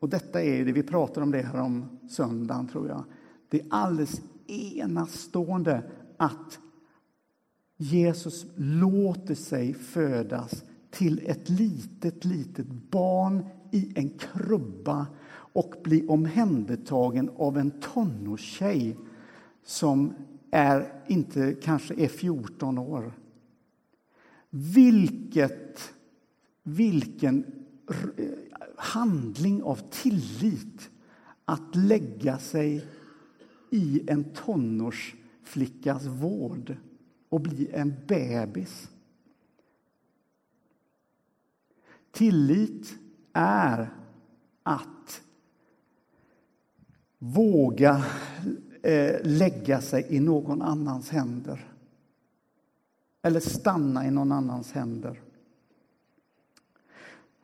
Och 0.00 0.08
detta 0.08 0.42
är 0.42 0.64
det, 0.64 0.72
vi 0.72 0.82
pratar 0.82 1.22
om 1.22 1.30
det 1.30 1.42
här 1.42 1.60
om 1.60 1.98
söndagen 2.10 2.68
tror 2.68 2.88
jag. 2.88 3.04
Det 3.48 3.60
är 3.60 3.66
alldeles 3.70 4.20
enastående 4.46 5.82
att 6.16 6.58
Jesus 7.76 8.46
låter 8.56 9.34
sig 9.34 9.74
födas 9.74 10.64
till 10.90 11.22
ett 11.26 11.48
litet, 11.48 12.24
litet 12.24 12.66
barn 12.66 13.46
i 13.72 13.92
en 13.94 14.10
krubba 14.10 15.06
och 15.52 15.74
bli 15.84 16.06
omhändertagen 16.06 17.30
av 17.36 17.58
en 17.58 17.70
tonårstjej 17.70 18.96
som 19.68 20.14
är, 20.50 21.02
inte 21.06 21.54
kanske 21.62 21.94
är 21.94 22.08
14 22.08 22.78
år. 22.78 23.12
Vilket, 24.50 25.94
vilken 26.62 27.44
eh, 28.16 28.28
handling 28.76 29.62
av 29.62 29.80
tillit 29.90 30.90
att 31.44 31.76
lägga 31.76 32.38
sig 32.38 32.84
i 33.70 34.10
en 34.10 34.24
tonårsflickas 34.24 36.06
vård 36.06 36.76
och 37.28 37.40
bli 37.40 37.68
en 37.72 37.94
bebis. 38.06 38.90
Tillit 42.10 42.98
är 43.32 43.94
att 44.62 45.22
våga 47.18 48.04
Eh, 48.82 49.16
lägga 49.22 49.80
sig 49.80 50.06
i 50.08 50.20
någon 50.20 50.62
annans 50.62 51.10
händer 51.10 51.68
eller 53.22 53.40
stanna 53.40 54.06
i 54.06 54.10
någon 54.10 54.32
annans 54.32 54.72
händer. 54.72 55.20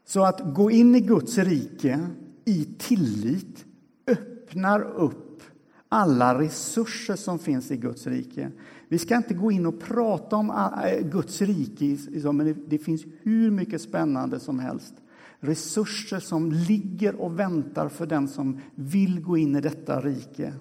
Så 0.05 0.25
att 0.25 0.55
gå 0.55 0.71
in 0.71 0.95
i 0.95 1.01
Guds 1.01 1.39
rike 1.39 2.07
i 2.45 2.65
tillit 2.79 3.65
öppnar 4.07 4.83
upp 4.83 5.43
alla 5.89 6.39
resurser 6.39 7.17
som 7.17 7.39
finns 7.39 7.71
i 7.71 7.77
Guds 7.77 8.07
rike. 8.07 8.51
Vi 8.89 8.99
ska 8.99 9.17
inte 9.17 9.35
gå 9.35 9.53
in 9.53 9.67
och 9.67 9.81
prata 9.81 10.37
om 10.37 10.51
eh, 10.51 11.09
Guds 11.09 11.43
rike, 11.43 11.99
men 12.33 12.65
det 12.69 12.79
finns 12.79 13.05
hur 13.23 13.51
mycket 13.51 13.83
spännande 13.83 14.41
som 14.41 14.59
helst. 14.59 14.95
Resurser 15.41 16.21
som 16.21 16.53
ligger 16.53 17.15
och 17.15 17.39
väntar 17.39 17.89
för 17.89 18.07
den 18.07 18.29
som 18.29 18.61
vill 18.75 19.21
gå 19.21 19.37
in 19.37 19.57
i 19.57 19.61
detta 19.61 20.01
rike. 20.01 20.53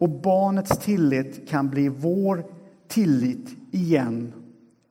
Och 0.00 0.10
barnets 0.10 0.78
tillit 0.78 1.48
kan 1.48 1.68
bli 1.68 1.88
vår 1.88 2.44
tillit 2.88 3.56
igen. 3.70 4.32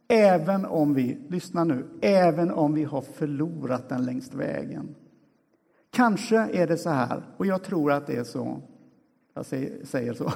Även 0.07 0.65
om 0.65 0.93
vi, 0.93 1.17
lyssna 1.27 1.63
nu, 1.63 1.85
även 2.01 2.51
om 2.51 2.73
vi 2.73 2.83
har 2.83 3.01
förlorat 3.01 3.89
den 3.89 4.05
längs 4.05 4.33
vägen. 4.33 4.95
Kanske 5.91 6.37
är 6.37 6.67
det 6.67 6.77
så 6.77 6.89
här, 6.89 7.23
och 7.37 7.45
jag 7.45 7.63
tror 7.63 7.91
att 7.91 8.07
det 8.07 8.15
är 8.15 8.23
så. 8.23 8.61
Jag 9.33 9.45
säger 9.45 10.13
så. 10.13 10.33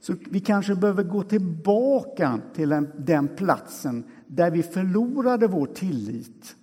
Så 0.00 0.14
vi 0.30 0.40
kanske 0.40 0.74
behöver 0.74 1.02
gå 1.02 1.22
tillbaka 1.22 2.40
till 2.54 2.68
den, 2.68 2.90
den 2.98 3.28
platsen 3.28 4.04
där 4.26 4.50
vi 4.50 4.62
förlorade 4.62 5.46
vår 5.46 5.66
tillit. 5.66 6.56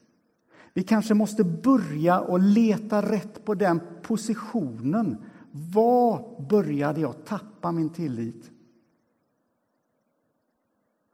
Vi 0.73 0.83
kanske 0.83 1.13
måste 1.13 1.43
börja 1.43 2.19
och 2.19 2.39
leta 2.39 3.01
rätt 3.01 3.45
på 3.45 3.55
den 3.55 3.81
positionen. 4.01 5.17
Var 5.55 6.45
började 6.49 7.01
jag 7.01 7.25
tappa 7.25 7.71
min 7.71 7.89
tillit? 7.89 8.51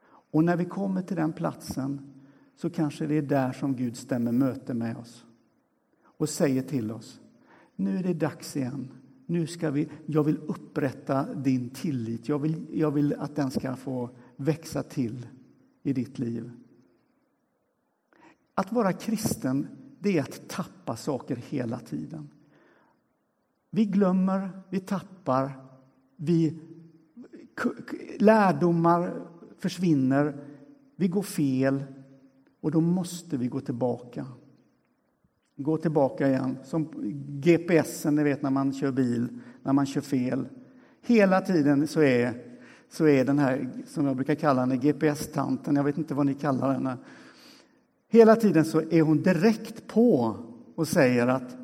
Och 0.04 0.44
när 0.44 0.56
vi 0.56 0.64
kommer 0.64 1.02
till 1.02 1.16
den 1.16 1.32
platsen 1.32 2.12
så 2.56 2.70
kanske 2.70 3.06
det 3.06 3.14
är 3.14 3.22
där 3.22 3.52
som 3.52 3.76
Gud 3.76 3.96
stämmer 3.96 4.32
möte 4.32 4.74
med 4.74 4.96
oss 4.96 5.24
och 6.02 6.28
säger 6.28 6.62
till 6.62 6.90
oss, 6.90 7.20
nu 7.76 7.98
är 7.98 8.02
det 8.02 8.14
dags 8.14 8.56
igen. 8.56 8.88
Nu 9.26 9.46
ska 9.46 9.70
vi, 9.70 9.88
jag 10.06 10.24
vill 10.24 10.38
upprätta 10.38 11.34
din 11.34 11.70
tillit. 11.70 12.28
Jag 12.28 12.38
vill, 12.38 12.66
jag 12.72 12.90
vill 12.90 13.14
att 13.14 13.36
den 13.36 13.50
ska 13.50 13.76
få 13.76 14.10
växa 14.36 14.82
till 14.82 15.26
i 15.82 15.92
ditt 15.92 16.18
liv. 16.18 16.50
Att 18.54 18.72
vara 18.72 18.92
kristen, 18.92 19.66
det 19.98 20.18
är 20.18 20.22
att 20.22 20.48
tappa 20.48 20.96
saker 20.96 21.36
hela 21.36 21.78
tiden. 21.78 22.28
Vi 23.70 23.84
glömmer, 23.84 24.50
vi 24.70 24.80
tappar, 24.80 25.52
vi, 26.16 26.58
lärdomar 28.18 29.12
försvinner, 29.58 30.36
vi 30.96 31.08
går 31.08 31.22
fel 31.22 31.84
och 32.60 32.70
då 32.70 32.80
måste 32.80 33.36
vi 33.36 33.46
gå 33.46 33.60
tillbaka. 33.60 34.26
Gå 35.56 35.76
tillbaka 35.76 36.28
igen, 36.28 36.58
som 36.64 36.88
GPSen, 37.28 38.14
ni 38.14 38.22
vet 38.22 38.42
när 38.42 38.50
man 38.50 38.72
kör 38.72 38.92
bil, 38.92 39.28
när 39.62 39.72
man 39.72 39.86
kör 39.86 40.00
fel. 40.00 40.48
Hela 41.02 41.40
tiden 41.40 41.86
så 41.86 42.02
är, 42.02 42.34
så 42.88 43.06
är 43.06 43.24
den 43.24 43.38
här, 43.38 43.70
som 43.86 44.06
jag 44.06 44.16
brukar 44.16 44.34
kalla 44.34 44.60
henne, 44.60 44.76
GPS-tanten, 44.76 45.76
jag 45.76 45.84
vet 45.84 45.98
inte 45.98 46.14
vad 46.14 46.26
ni 46.26 46.34
kallar 46.34 46.72
henne. 46.72 46.96
Hela 48.08 48.36
tiden 48.36 48.64
så 48.64 48.80
är 48.90 49.02
hon 49.02 49.22
direkt 49.22 49.86
på 49.86 50.36
och 50.74 50.88
säger 50.88 51.26
att 51.26 51.56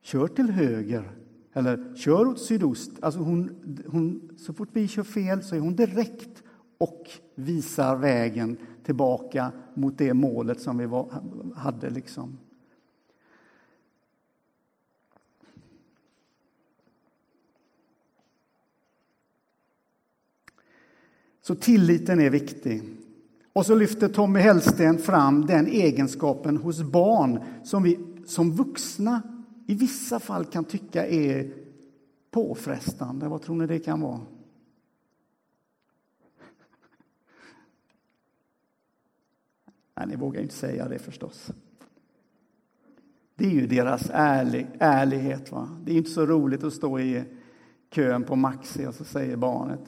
kör 0.00 0.26
till 0.26 0.50
höger 0.50 1.10
eller 1.52 1.94
kör 1.96 2.26
åt 2.26 2.40
sydost. 2.40 2.90
Alltså 3.02 3.20
hon, 3.20 3.50
hon, 3.86 4.30
så 4.38 4.52
fort 4.52 4.68
vi 4.72 4.88
kör 4.88 5.02
fel 5.02 5.42
så 5.42 5.56
är 5.56 5.60
hon 5.60 5.76
direkt 5.76 6.42
och 6.78 7.10
visar 7.34 7.96
vägen 7.96 8.56
tillbaka 8.84 9.52
mot 9.74 9.98
det 9.98 10.14
målet 10.14 10.60
som 10.60 10.78
vi 10.78 10.86
var, 10.86 11.22
hade. 11.56 11.90
Liksom. 11.90 12.38
Så 21.42 21.54
tilliten 21.54 22.20
är 22.20 22.30
viktig. 22.30 22.82
Och 23.52 23.66
så 23.66 23.74
lyfter 23.74 24.08
Tommy 24.08 24.40
Hellsten 24.40 24.98
fram 24.98 25.46
den 25.46 25.66
egenskapen 25.66 26.56
hos 26.56 26.82
barn 26.82 27.40
som 27.64 27.82
vi 27.82 27.98
som 28.26 28.52
vuxna 28.52 29.22
i 29.70 29.74
vissa 29.74 30.20
fall 30.20 30.44
kan 30.44 30.64
tycka 30.64 31.06
är 31.06 31.54
påfrestande. 32.30 33.28
Vad 33.28 33.42
tror 33.42 33.56
ni 33.56 33.66
det 33.66 33.78
kan 33.78 34.00
vara? 34.00 34.20
Nej, 39.96 40.06
ni 40.06 40.16
vågar 40.16 40.42
inte 40.42 40.54
säga 40.54 40.88
det 40.88 40.98
förstås. 40.98 41.50
Det 43.34 43.44
är 43.44 43.50
ju 43.50 43.66
deras 43.66 44.10
ärlig, 44.12 44.66
ärlighet. 44.78 45.52
Va? 45.52 45.68
Det 45.84 45.92
är 45.92 45.96
inte 45.96 46.10
så 46.10 46.26
roligt 46.26 46.64
att 46.64 46.72
stå 46.72 46.98
i 46.98 47.24
kön 47.90 48.24
på 48.24 48.36
Maxi 48.36 48.86
och 48.86 48.94
så 48.94 49.04
säger 49.04 49.36
barnet 49.36 49.80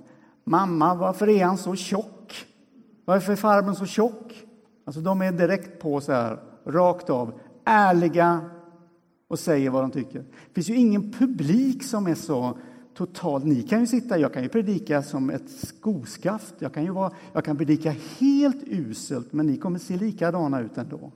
Mamma, 0.45 0.95
varför 0.95 1.29
är 1.29 1.45
han 1.45 1.59
så 1.59 1.77
tjock? 1.77 2.47
Varför 3.05 3.33
är 3.33 3.37
farbrorn 3.37 3.75
så 3.75 3.87
tjock? 3.87 4.45
Alltså 4.85 5.01
de 5.01 5.23
är 5.23 5.33
direkt 5.33 5.81
på 5.81 6.01
så 6.01 6.12
här, 6.12 6.38
rakt 6.64 7.11
av, 7.11 7.40
ärliga 7.64 8.51
och 9.33 9.38
säger 9.38 9.71
vad 9.71 9.83
de 9.83 9.90
tycker. 9.90 10.18
Det 10.18 10.55
finns 10.55 10.71
ju 10.71 10.75
ingen 10.75 11.12
publik 11.12 11.83
som 11.83 12.07
är 12.07 12.14
så 12.14 12.59
totalt... 12.95 13.45
Ni 13.45 13.62
kan 13.62 13.81
ju 13.81 13.87
sitta, 13.87 14.18
jag 14.18 14.33
kan 14.33 14.42
ju 14.42 14.49
predika 14.49 15.03
som 15.03 15.31
ett 15.31 15.51
skoskaft, 15.51 16.55
jag 16.59 16.75
kan, 16.75 16.85
ju 16.85 16.90
vara, 16.90 17.12
jag 17.33 17.45
kan 17.45 17.57
predika 17.57 17.95
helt 18.18 18.62
uselt, 18.66 19.33
men 19.33 19.47
ni 19.47 19.57
kommer 19.57 19.79
se 19.79 19.97
likadana 19.97 20.61
ut 20.61 20.79
ändå. 20.79 21.12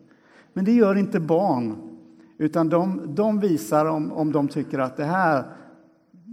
Men 0.53 0.65
det 0.65 0.73
gör 0.73 0.95
inte 0.95 1.21
barn, 1.21 1.77
utan 2.39 2.69
de, 2.69 3.15
de 3.15 3.41
visar 3.41 3.87
om, 3.87 4.13
om 4.13 4.33
de 4.33 4.49
tycker 4.49 4.79
att 4.79 4.97
det 4.97 5.05
här 5.05 5.45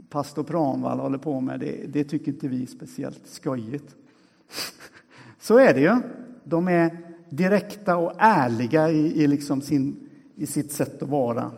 pastor 0.10 0.44
Pranvall 0.44 1.00
håller 1.00 1.18
på 1.18 1.42
med, 1.42 1.60
det, 1.60 1.94
det 1.94 2.04
tycker 2.04 2.32
inte 2.32 2.48
vi 2.48 2.64
är 2.64 2.68
speciellt 2.68 3.28
skojigt. 3.28 3.96
Så 5.40 5.58
är 5.58 5.74
det 5.74 5.82
ju. 5.82 5.96
De 6.44 6.68
är 6.68 6.98
direkta 7.30 7.98
och 7.98 8.14
ärliga 8.18 8.90
i, 8.90 9.24
i, 9.24 9.28
liksom 9.28 9.62
sin, 9.62 10.10
i 10.36 10.48
sitt 10.48 10.72
sätt 10.72 11.04
att 11.04 11.10
vara. 11.10 11.52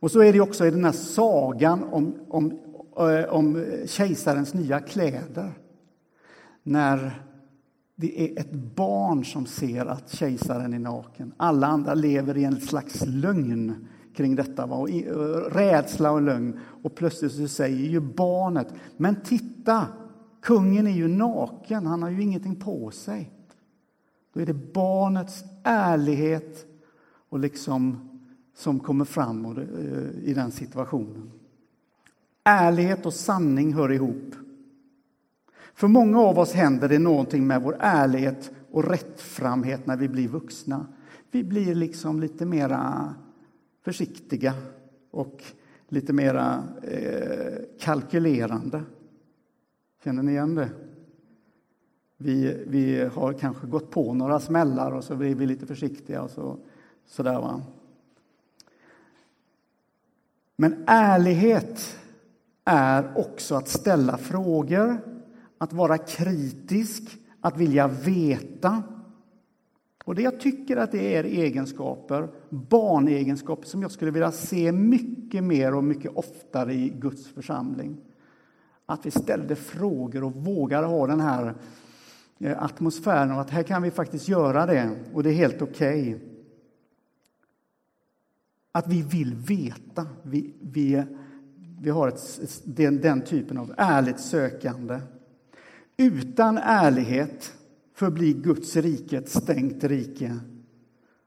Och 0.00 0.10
så 0.10 0.22
är 0.22 0.32
det 0.32 0.40
också 0.40 0.66
i 0.66 0.70
den 0.70 0.84
här 0.84 0.92
sagan 0.92 1.84
om, 1.84 2.14
om, 2.28 2.58
eh, 2.98 3.24
om 3.28 3.64
kejsarens 3.86 4.54
nya 4.54 4.80
kläder. 4.80 5.52
När 6.62 7.22
det 7.96 8.20
är 8.20 8.40
ett 8.40 8.52
barn 8.52 9.24
som 9.24 9.46
ser 9.46 9.86
att 9.86 10.10
kejsaren 10.10 10.74
är 10.74 10.78
naken. 10.78 11.32
Alla 11.36 11.66
andra 11.66 11.94
lever 11.94 12.36
i 12.36 12.44
en 12.44 12.60
slags 12.60 13.06
lögn 13.06 13.88
kring 14.16 14.36
detta. 14.36 14.66
Va? 14.66 14.76
Och 14.76 14.90
eh, 14.90 15.04
rädsla 15.52 16.10
och 16.10 16.22
lögn. 16.22 16.60
Och 16.82 16.94
plötsligt 16.94 17.32
så 17.32 17.48
säger 17.48 17.88
ju 17.88 18.00
barnet, 18.00 18.74
men 18.96 19.16
titta, 19.22 19.86
kungen 20.42 20.86
är 20.86 20.90
ju 20.90 21.08
naken, 21.08 21.86
han 21.86 22.02
har 22.02 22.10
ju 22.10 22.22
ingenting 22.22 22.56
på 22.56 22.90
sig. 22.90 23.32
Då 24.34 24.40
är 24.40 24.46
det 24.46 24.72
barnets 24.72 25.44
ärlighet 25.64 26.66
och 27.28 27.38
liksom 27.38 28.07
som 28.58 28.80
kommer 28.80 29.04
fram 29.04 29.44
eh, 29.44 30.28
i 30.28 30.34
den 30.34 30.50
situationen. 30.50 31.30
Ärlighet 32.44 33.06
och 33.06 33.14
sanning 33.14 33.74
hör 33.74 33.92
ihop. 33.92 34.34
För 35.74 35.88
många 35.88 36.20
av 36.20 36.38
oss 36.38 36.52
händer 36.52 36.88
det 36.88 36.98
någonting 36.98 37.46
med 37.46 37.62
vår 37.62 37.76
ärlighet 37.80 38.50
och 38.70 38.84
rättframhet 38.84 39.86
när 39.86 39.96
vi 39.96 40.08
blir 40.08 40.28
vuxna. 40.28 40.86
Vi 41.30 41.44
blir 41.44 41.74
liksom 41.74 42.20
lite 42.20 42.46
mera 42.46 43.14
försiktiga 43.84 44.54
och 45.10 45.44
lite 45.88 46.12
mera 46.12 46.62
eh, 46.82 47.54
kalkylerande. 47.80 48.82
Känner 50.04 50.22
ni 50.22 50.32
igen 50.32 50.54
det? 50.54 50.70
Vi, 52.16 52.64
vi 52.66 53.08
har 53.14 53.32
kanske 53.32 53.66
gått 53.66 53.90
på 53.90 54.14
några 54.14 54.40
smällar 54.40 54.92
och 54.92 55.04
så 55.04 55.16
blir 55.16 55.34
vi 55.34 55.46
lite 55.46 55.66
försiktiga 55.66 56.22
och 56.22 56.30
så, 56.30 56.58
sådär. 57.06 57.40
Va? 57.40 57.62
Men 60.60 60.84
ärlighet 60.86 61.98
är 62.64 63.18
också 63.18 63.54
att 63.54 63.68
ställa 63.68 64.18
frågor, 64.18 65.00
att 65.58 65.72
vara 65.72 65.98
kritisk, 65.98 67.02
att 67.40 67.56
vilja 67.56 67.88
veta. 67.88 68.82
Och 70.04 70.14
det 70.14 70.22
jag 70.22 70.40
tycker 70.40 70.76
att 70.76 70.92
det 70.92 71.16
är 71.16 71.24
egenskaper, 71.24 72.28
barnegenskaper 72.48 73.66
som 73.66 73.82
jag 73.82 73.90
skulle 73.90 74.10
vilja 74.10 74.32
se 74.32 74.72
mycket 74.72 75.44
mer 75.44 75.74
och 75.74 75.84
mycket 75.84 76.12
oftare 76.14 76.74
i 76.74 76.88
Guds 76.88 77.26
församling. 77.26 77.96
Att 78.86 79.06
vi 79.06 79.10
ställde 79.10 79.56
frågor 79.56 80.24
och 80.24 80.34
vågade 80.34 80.86
ha 80.86 81.06
den 81.06 81.20
här 81.20 81.54
eh, 82.38 82.62
atmosfären 82.62 83.32
och 83.32 83.40
att 83.40 83.50
här 83.50 83.62
kan 83.62 83.82
vi 83.82 83.90
faktiskt 83.90 84.28
göra 84.28 84.66
det 84.66 84.90
och 85.12 85.22
det 85.22 85.30
är 85.30 85.34
helt 85.34 85.62
okej. 85.62 86.14
Okay. 86.14 86.37
Att 88.78 88.88
vi 88.88 89.02
vill 89.02 89.34
veta. 89.34 90.06
Vi, 90.22 90.54
vi, 90.60 91.04
vi 91.80 91.90
har 91.90 92.08
ett, 92.08 92.62
den, 92.64 93.00
den 93.00 93.20
typen 93.20 93.58
av 93.58 93.74
ärligt 93.76 94.20
sökande. 94.20 95.00
Utan 95.96 96.58
ärlighet 96.58 97.52
förblir 97.94 98.34
Guds 98.34 98.76
rike 98.76 99.18
ett 99.18 99.28
stängt 99.28 99.84
rike. 99.84 100.38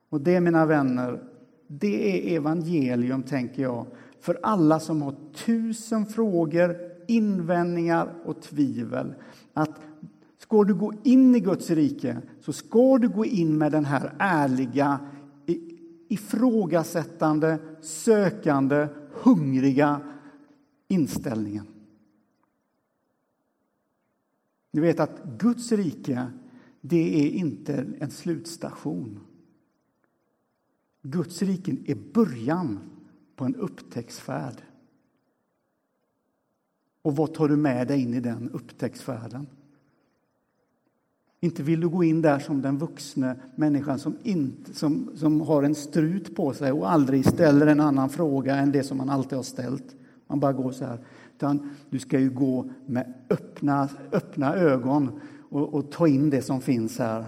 Och 0.10 0.22
det, 0.22 0.40
mina 0.40 0.66
vänner, 0.66 1.24
det 1.68 2.28
är 2.28 2.38
evangelium, 2.38 3.24
tänker 3.24 3.64
jag, 3.64 3.86
för 4.22 4.40
alla 4.44 4.80
som 4.80 5.02
har 5.02 5.16
tusen 5.46 6.06
frågor, 6.06 6.76
invändningar 7.08 8.14
och 8.26 8.42
tvivel. 8.42 9.14
Att 9.54 9.80
ska 10.38 10.64
du 10.64 10.74
gå 10.74 10.94
in 11.04 11.36
i 11.36 11.40
Guds 11.40 11.70
rike 11.70 12.18
så 12.40 12.54
ska 12.54 12.98
du 12.98 13.10
gå 13.10 13.26
in 13.26 13.58
med 13.58 13.72
den 13.72 13.86
här 13.86 14.14
ärliga, 14.20 15.00
ifrågasättande, 16.12 17.60
sökande, 17.82 18.88
hungriga 19.12 20.02
inställningen. 20.88 21.68
Ni 24.72 24.82
vet 24.82 25.00
att 25.00 25.24
Guds 25.24 25.72
rike, 25.72 26.32
det 26.82 27.26
är 27.26 27.30
inte 27.30 27.88
en 28.00 28.12
slutstation. 28.12 29.20
Guds 31.02 31.42
rike 31.42 31.76
är 31.86 31.96
början 31.96 32.80
på 33.36 33.46
en 33.46 33.56
upptäcktsfärd. 33.56 34.62
Och 37.02 37.16
vad 37.16 37.34
tar 37.34 37.48
du 37.48 37.56
med 37.56 37.88
dig 37.88 38.02
in 38.02 38.14
i 38.14 38.20
den 38.20 38.50
upptäcktsfärden? 38.50 39.48
Inte 41.44 41.64
vill 41.64 41.80
du 41.80 41.90
gå 41.90 42.04
in 42.04 42.22
där 42.22 42.40
som 42.40 42.62
den 42.62 42.78
vuxne 42.78 43.36
människan 43.56 44.00
som, 44.00 44.18
inte, 44.24 44.74
som, 44.74 45.12
som 45.16 45.42
har 45.42 45.64
en 45.64 45.76
strut 45.76 46.36
på 46.36 46.54
sig 46.54 46.72
och 46.72 46.92
aldrig 46.92 47.26
ställer 47.26 47.68
en 47.68 47.80
annan 47.80 48.10
fråga 48.10 48.56
än 48.56 48.72
det 48.72 48.84
som 48.84 48.98
man 48.98 49.10
alltid 49.10 49.38
har 49.38 49.44
ställt. 49.44 49.96
Man 50.28 50.40
bara 50.40 50.54
går 50.54 50.72
så 50.72 50.86
här. 50.86 51.00
Utan 51.36 51.76
du 51.90 52.00
ska 52.00 52.20
ju 52.20 52.30
gå 52.30 52.70
med 52.86 53.14
öppna, 53.30 53.90
öppna 54.12 54.56
ögon 54.56 55.22
och, 55.50 55.74
och 55.74 55.92
ta 55.92 56.08
in 56.08 56.30
det 56.30 56.42
som 56.42 56.62
finns 56.62 57.00
här. 57.00 57.26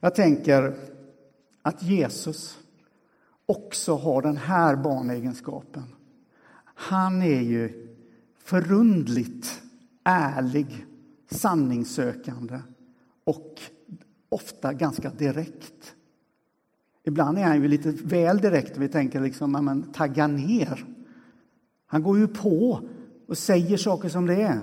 Jag 0.00 0.14
tänker 0.14 0.74
att 1.62 1.82
Jesus 1.82 2.58
också 3.46 3.94
har 3.94 4.22
den 4.22 4.36
här 4.36 4.76
barnegenskapen. 4.76 5.84
Han 6.64 7.22
är 7.22 7.40
ju 7.40 7.88
förundligt 8.38 9.62
ärlig, 10.08 10.86
sanningssökande 11.30 12.60
och 13.24 13.60
ofta 14.28 14.72
ganska 14.72 15.10
direkt. 15.10 15.94
Ibland 17.04 17.38
är 17.38 17.42
han 17.42 17.62
ju 17.62 17.68
lite 17.68 17.90
väl 17.90 18.38
direkt. 18.38 18.76
Vi 18.76 18.88
tänker 18.88 19.20
liksom, 19.20 19.52
men 19.52 19.92
tagga 19.92 20.26
ner. 20.26 20.84
Han 21.86 22.02
går 22.02 22.18
ju 22.18 22.28
på 22.28 22.80
och 23.28 23.38
säger 23.38 23.76
saker 23.76 24.08
som 24.08 24.26
det 24.26 24.42
är. 24.42 24.60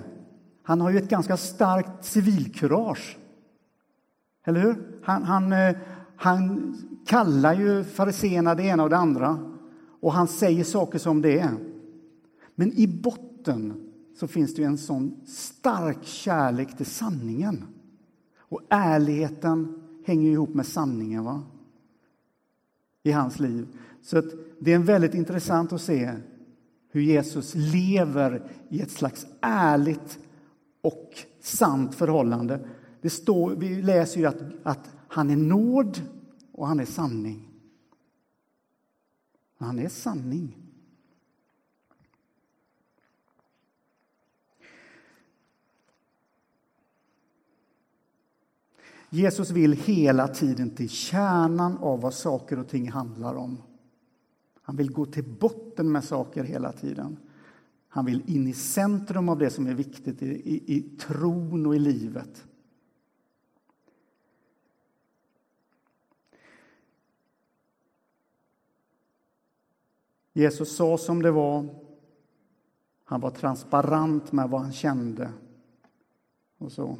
Han 0.62 0.80
har 0.80 0.90
ju 0.90 0.98
ett 0.98 1.08
ganska 1.08 1.36
starkt 1.36 2.04
civilkurage. 2.04 3.18
Eller 4.44 4.60
hur? 4.60 5.00
Han, 5.02 5.22
han, 5.22 5.52
eh, 5.52 5.76
han 6.16 6.74
kallar 7.06 7.54
ju 7.54 7.84
fariséerna 7.84 8.54
det 8.54 8.62
ena 8.62 8.82
och 8.82 8.90
det 8.90 8.96
andra 8.96 9.38
och 10.00 10.12
han 10.12 10.28
säger 10.28 10.64
saker 10.64 10.98
som 10.98 11.22
det 11.22 11.38
är. 11.38 11.56
Men 12.54 12.72
i 12.72 12.86
botten 12.86 13.85
så 14.16 14.28
finns 14.28 14.54
det 14.54 14.64
en 14.64 14.78
sån 14.78 15.20
stark 15.26 16.04
kärlek 16.04 16.76
till 16.76 16.86
sanningen. 16.86 17.64
Och 18.38 18.60
ärligheten 18.68 19.82
hänger 20.04 20.30
ihop 20.30 20.54
med 20.54 20.66
sanningen 20.66 21.24
va? 21.24 21.42
i 23.02 23.12
hans 23.12 23.40
liv. 23.40 23.66
Så 24.02 24.22
det 24.60 24.72
är 24.72 24.78
väldigt 24.78 25.14
intressant 25.14 25.72
att 25.72 25.80
se 25.80 26.12
hur 26.90 27.00
Jesus 27.00 27.54
lever 27.54 28.50
i 28.68 28.80
ett 28.80 28.90
slags 28.90 29.26
ärligt 29.40 30.18
och 30.80 31.12
sant 31.40 31.94
förhållande. 31.94 32.68
Det 33.00 33.10
står, 33.10 33.50
vi 33.56 33.82
läser 33.82 34.20
ju 34.20 34.26
att, 34.26 34.42
att 34.62 34.90
han 35.08 35.30
är 35.30 35.36
nåd 35.36 36.02
och 36.52 36.66
han 36.66 36.80
är 36.80 36.84
sanning. 36.84 37.48
Han 39.58 39.78
är 39.78 39.88
sanning. 39.88 40.65
Jesus 49.10 49.50
vill 49.50 49.72
hela 49.72 50.28
tiden 50.28 50.70
till 50.70 50.88
kärnan 50.88 51.78
av 51.78 52.00
vad 52.00 52.14
saker 52.14 52.58
och 52.58 52.68
ting 52.68 52.90
handlar 52.90 53.34
om. 53.34 53.62
Han 54.62 54.76
vill 54.76 54.92
gå 54.92 55.06
till 55.06 55.24
botten 55.24 55.92
med 55.92 56.04
saker 56.04 56.44
hela 56.44 56.72
tiden. 56.72 57.16
Han 57.88 58.04
vill 58.04 58.22
in 58.36 58.48
i 58.48 58.52
centrum 58.52 59.28
av 59.28 59.38
det 59.38 59.50
som 59.50 59.66
är 59.66 59.74
viktigt 59.74 60.22
i, 60.22 60.26
i, 60.26 60.76
i 60.76 60.80
tron 60.80 61.66
och 61.66 61.76
i 61.76 61.78
livet. 61.78 62.46
Jesus 70.32 70.76
sa 70.76 70.98
som 70.98 71.22
det 71.22 71.30
var. 71.30 71.68
Han 73.04 73.20
var 73.20 73.30
transparent 73.30 74.32
med 74.32 74.50
vad 74.50 74.60
han 74.60 74.72
kände. 74.72 75.32
Och 76.58 76.72
så. 76.72 76.98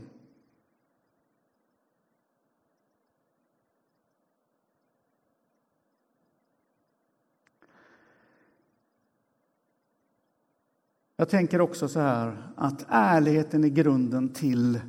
Jag 11.17 11.29
tänker 11.29 11.61
också 11.61 11.89
så 11.89 12.01
här 12.01 12.37
att 12.55 12.87
ärligheten 12.89 13.65
är 13.65 13.69
grunden 13.69 14.29
till 14.29 14.81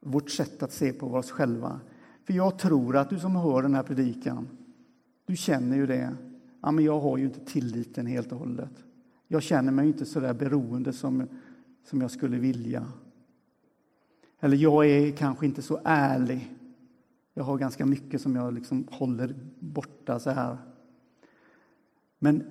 vårt 0.00 0.30
sätt 0.30 0.62
att 0.62 0.72
se 0.72 0.92
på 0.92 1.06
oss 1.06 1.30
själva. 1.30 1.80
För 2.24 2.32
jag 2.32 2.58
tror 2.58 2.96
att 2.96 3.10
du 3.10 3.18
som 3.18 3.36
hör 3.36 3.62
den 3.62 3.74
här 3.74 3.82
predikan, 3.82 4.48
du 5.26 5.36
känner 5.36 5.76
ju 5.76 5.86
det. 5.86 6.16
Ja, 6.62 6.70
men 6.70 6.84
jag 6.84 7.00
har 7.00 7.16
ju 7.16 7.24
inte 7.24 7.40
tilliten 7.40 8.06
helt 8.06 8.32
och 8.32 8.38
hållet. 8.38 8.84
Jag 9.28 9.42
känner 9.42 9.72
mig 9.72 9.86
inte 9.86 10.04
så 10.04 10.20
där 10.20 10.34
beroende 10.34 10.92
som, 10.92 11.28
som 11.84 12.00
jag 12.00 12.10
skulle 12.10 12.38
vilja. 12.38 12.86
Eller 14.40 14.56
jag 14.56 14.86
är 14.86 15.12
kanske 15.12 15.46
inte 15.46 15.62
så 15.62 15.80
ärlig. 15.84 16.54
Jag 17.34 17.44
har 17.44 17.58
ganska 17.58 17.86
mycket 17.86 18.20
som 18.20 18.36
jag 18.36 18.54
liksom 18.54 18.88
håller 18.90 19.34
borta 19.58 20.18
så 20.18 20.30
här. 20.30 20.56
Men 22.18 22.44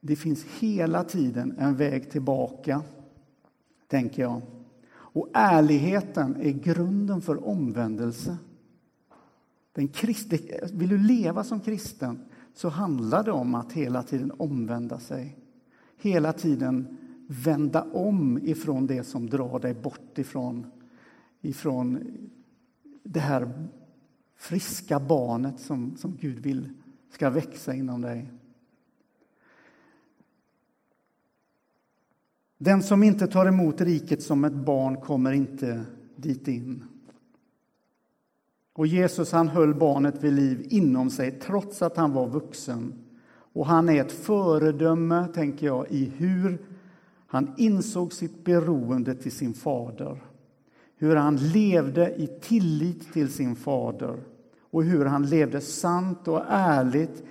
det 0.00 0.16
finns 0.16 0.44
hela 0.44 1.04
tiden 1.04 1.54
en 1.58 1.76
väg 1.76 2.10
tillbaka, 2.10 2.82
tänker 3.88 4.22
jag. 4.22 4.42
Och 4.88 5.28
ärligheten 5.34 6.36
är 6.40 6.50
grunden 6.50 7.20
för 7.20 7.48
omvändelse. 7.48 8.36
Den 9.72 9.88
kristi, 9.88 10.50
vill 10.72 10.88
du 10.88 10.98
leva 10.98 11.44
som 11.44 11.60
kristen 11.60 12.18
så 12.54 12.68
handlar 12.68 13.24
det 13.24 13.32
om 13.32 13.54
att 13.54 13.72
hela 13.72 14.02
tiden 14.02 14.32
omvända 14.38 14.98
sig. 14.98 15.38
Hela 15.96 16.32
tiden 16.32 16.96
vända 17.26 17.82
om 17.82 18.38
ifrån 18.42 18.86
det 18.86 19.04
som 19.04 19.30
drar 19.30 19.58
dig 19.58 19.74
bort 19.74 20.18
ifrån, 20.18 20.66
ifrån 21.40 22.04
det 23.02 23.20
här 23.20 23.68
friska 24.36 25.00
barnet 25.00 25.60
som, 25.60 25.96
som 25.96 26.16
Gud 26.20 26.38
vill 26.38 26.68
ska 27.10 27.30
växa 27.30 27.74
inom 27.74 28.00
dig. 28.00 28.32
Den 32.58 32.82
som 32.82 33.02
inte 33.02 33.26
tar 33.26 33.46
emot 33.46 33.80
riket 33.80 34.22
som 34.22 34.44
ett 34.44 34.52
barn 34.52 34.96
kommer 34.96 35.32
inte 35.32 35.84
dit 36.16 36.48
in. 36.48 36.84
Och 38.72 38.86
Jesus 38.86 39.32
han 39.32 39.48
höll 39.48 39.74
barnet 39.74 40.24
vid 40.24 40.32
liv 40.32 40.66
inom 40.70 41.10
sig 41.10 41.30
trots 41.30 41.82
att 41.82 41.96
han 41.96 42.12
var 42.12 42.28
vuxen. 42.28 42.92
Och 43.52 43.66
han 43.66 43.88
är 43.88 44.00
ett 44.00 44.12
föredöme, 44.12 45.28
tänker 45.34 45.66
jag, 45.66 45.90
i 45.90 46.12
hur 46.16 46.58
han 47.26 47.54
insåg 47.56 48.12
sitt 48.12 48.44
beroende 48.44 49.14
till 49.14 49.32
sin 49.32 49.54
fader. 49.54 50.22
Hur 50.96 51.16
han 51.16 51.36
levde 51.36 52.14
i 52.16 52.26
tillit 52.26 53.12
till 53.12 53.32
sin 53.32 53.56
fader 53.56 54.16
och 54.70 54.84
hur 54.84 55.04
han 55.04 55.26
levde 55.26 55.60
sant 55.60 56.28
och 56.28 56.42
ärligt 56.48 57.24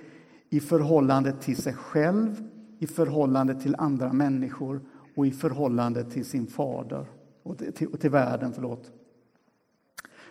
i 0.50 0.60
förhållande 0.60 1.32
till 1.32 1.56
sig 1.56 1.72
själv, 1.72 2.42
i 2.78 2.86
förhållande 2.86 3.60
till 3.60 3.76
andra 3.78 4.12
människor 4.12 4.80
och 5.16 5.26
i 5.26 5.30
förhållande 5.30 6.04
till 6.04 6.24
sin 6.24 6.46
fader 6.46 7.06
och 7.42 7.58
till, 7.58 7.88
och 7.88 8.00
till 8.00 8.10
världen. 8.10 8.52
Förlåt. 8.52 8.92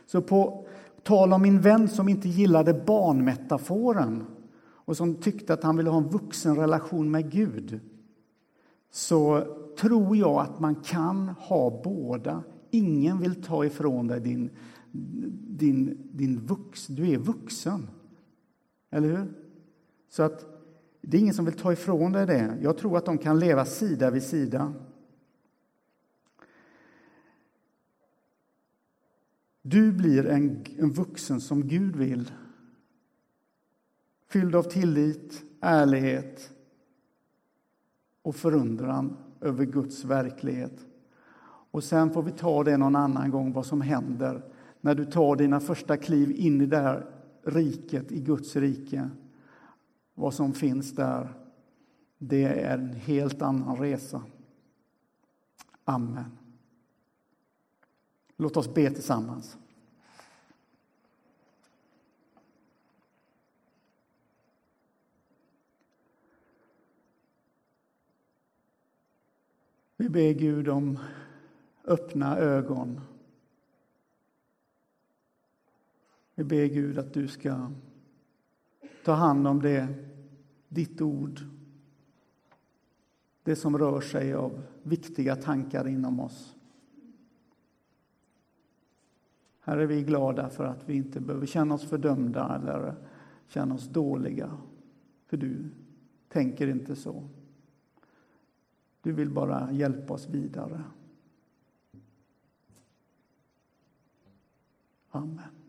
Så 0.06 0.21
på 0.21 0.67
tal 1.04 1.34
om 1.34 1.41
min 1.41 1.62
vän 1.62 1.89
som 1.89 2.10
inte 2.10 2.30
gillade 2.30 2.74
barnmetaforen 2.74 4.24
och 4.58 4.98
som 4.98 5.15
tyckte 5.15 5.54
att 5.54 5.63
han 5.63 5.78
ville 5.78 5.89
ha 5.89 5.98
en 5.98 6.10
vuxen 6.10 6.56
relation 6.56 7.12
med 7.12 7.32
Gud 7.32 7.80
så 8.91 9.43
tror 9.80 10.17
jag 10.17 10.39
att 10.39 10.60
man 10.60 10.76
kan 10.76 11.30
ha 11.30 11.82
båda. 11.84 12.43
Ingen 12.71 13.19
vill 13.19 13.43
ta 13.43 13.65
ifrån 13.65 14.08
dig 14.08 14.19
din, 14.19 14.50
din, 15.48 16.10
din 16.12 16.39
vux. 16.39 16.88
Du 16.88 17.10
är 17.12 17.17
vuxen. 17.17 17.88
Eller 18.91 19.08
hur? 19.08 19.34
Så 20.10 20.24
att 20.24 20.55
det 21.08 21.18
är 21.18 21.22
ingen 21.22 21.34
som 21.34 21.46
vill 21.46 21.58
ta 21.58 21.74
ifrån 21.74 22.12
dig 22.12 22.26
det. 22.26 22.58
Jag 22.62 22.78
tror 22.78 22.98
att 22.98 23.06
de 23.06 23.18
kan 23.18 23.39
leva 23.39 23.65
sida 23.65 24.12
vid 24.12 24.24
sida. 24.24 24.74
Du 29.62 29.91
blir 29.91 30.26
en, 30.26 30.65
en 30.78 30.91
vuxen 30.91 31.41
som 31.41 31.68
Gud 31.68 31.96
vill. 31.96 32.32
Fylld 34.28 34.56
av 34.56 34.63
tillit, 34.63 35.44
ärlighet 35.62 36.52
och 38.22 38.36
förundran 38.36 39.18
över 39.41 39.65
Guds 39.65 40.06
verklighet. 40.06 40.86
Och 41.72 41.84
sen 41.84 42.13
får 42.13 42.24
vi 42.24 42.32
ta 42.32 42.63
det 42.63 42.78
någon 42.78 42.96
annan 42.96 43.32
gång, 43.32 43.54
vad 43.54 43.65
som 43.65 43.82
händer 43.82 44.44
när 44.82 44.96
du 44.96 45.06
tar 45.06 45.36
dina 45.36 45.60
första 45.60 45.98
kliv 45.98 46.32
in 46.32 46.62
i 46.62 46.65
det 46.65 46.78
här 46.78 47.06
riket, 47.44 48.12
i 48.12 48.22
Guds 48.22 48.56
rike. 48.56 49.10
Vad 50.15 50.34
som 50.34 50.54
finns 50.54 50.91
där, 50.95 51.34
det 52.17 52.43
är 52.43 52.78
en 52.78 52.93
helt 52.93 53.41
annan 53.41 53.78
resa. 53.78 54.23
Amen. 55.84 56.38
Låt 58.38 58.58
oss 58.58 58.73
be 58.73 58.91
tillsammans. 58.91 59.58
Vi 69.97 70.10
ber 70.10 70.34
Gud 70.34 70.69
om 70.69 70.99
öppna 71.84 72.38
ögon. 72.38 73.01
Vi 76.36 76.43
ber 76.43 76.65
Gud 76.65 76.99
att 76.99 77.13
du 77.13 77.28
ska 77.28 77.71
ta 79.06 79.13
hand 79.13 79.48
om 79.48 79.62
det, 79.62 79.88
ditt 80.70 81.02
ord 81.02 81.39
det 83.44 83.56
som 83.56 83.78
rör 83.78 84.02
sig 84.02 84.34
av 84.34 84.62
viktiga 84.84 85.36
tankar 85.36 85.88
inom 85.88 86.20
oss. 86.20 86.56
Här 89.60 89.78
är 89.78 89.86
vi 89.86 90.04
glada 90.04 90.50
för 90.50 90.65
att 90.65 90.89
vi 90.89 90.94
inte 90.96 91.20
behöver 91.20 91.46
känna 91.46 91.76
oss 91.76 91.89
fördömda 91.89 92.56
eller 92.56 92.96
känna 93.48 93.76
oss 93.76 93.89
dåliga, 93.89 94.58
för 95.26 95.38
du 95.38 95.70
tänker 96.30 96.68
inte 96.68 96.96
så. 96.96 97.30
Du 99.02 99.12
vill 99.12 99.30
bara 99.30 99.72
hjälpa 99.72 100.13
oss 100.13 100.30
vidare. 100.30 100.84
Amen. 105.10 105.64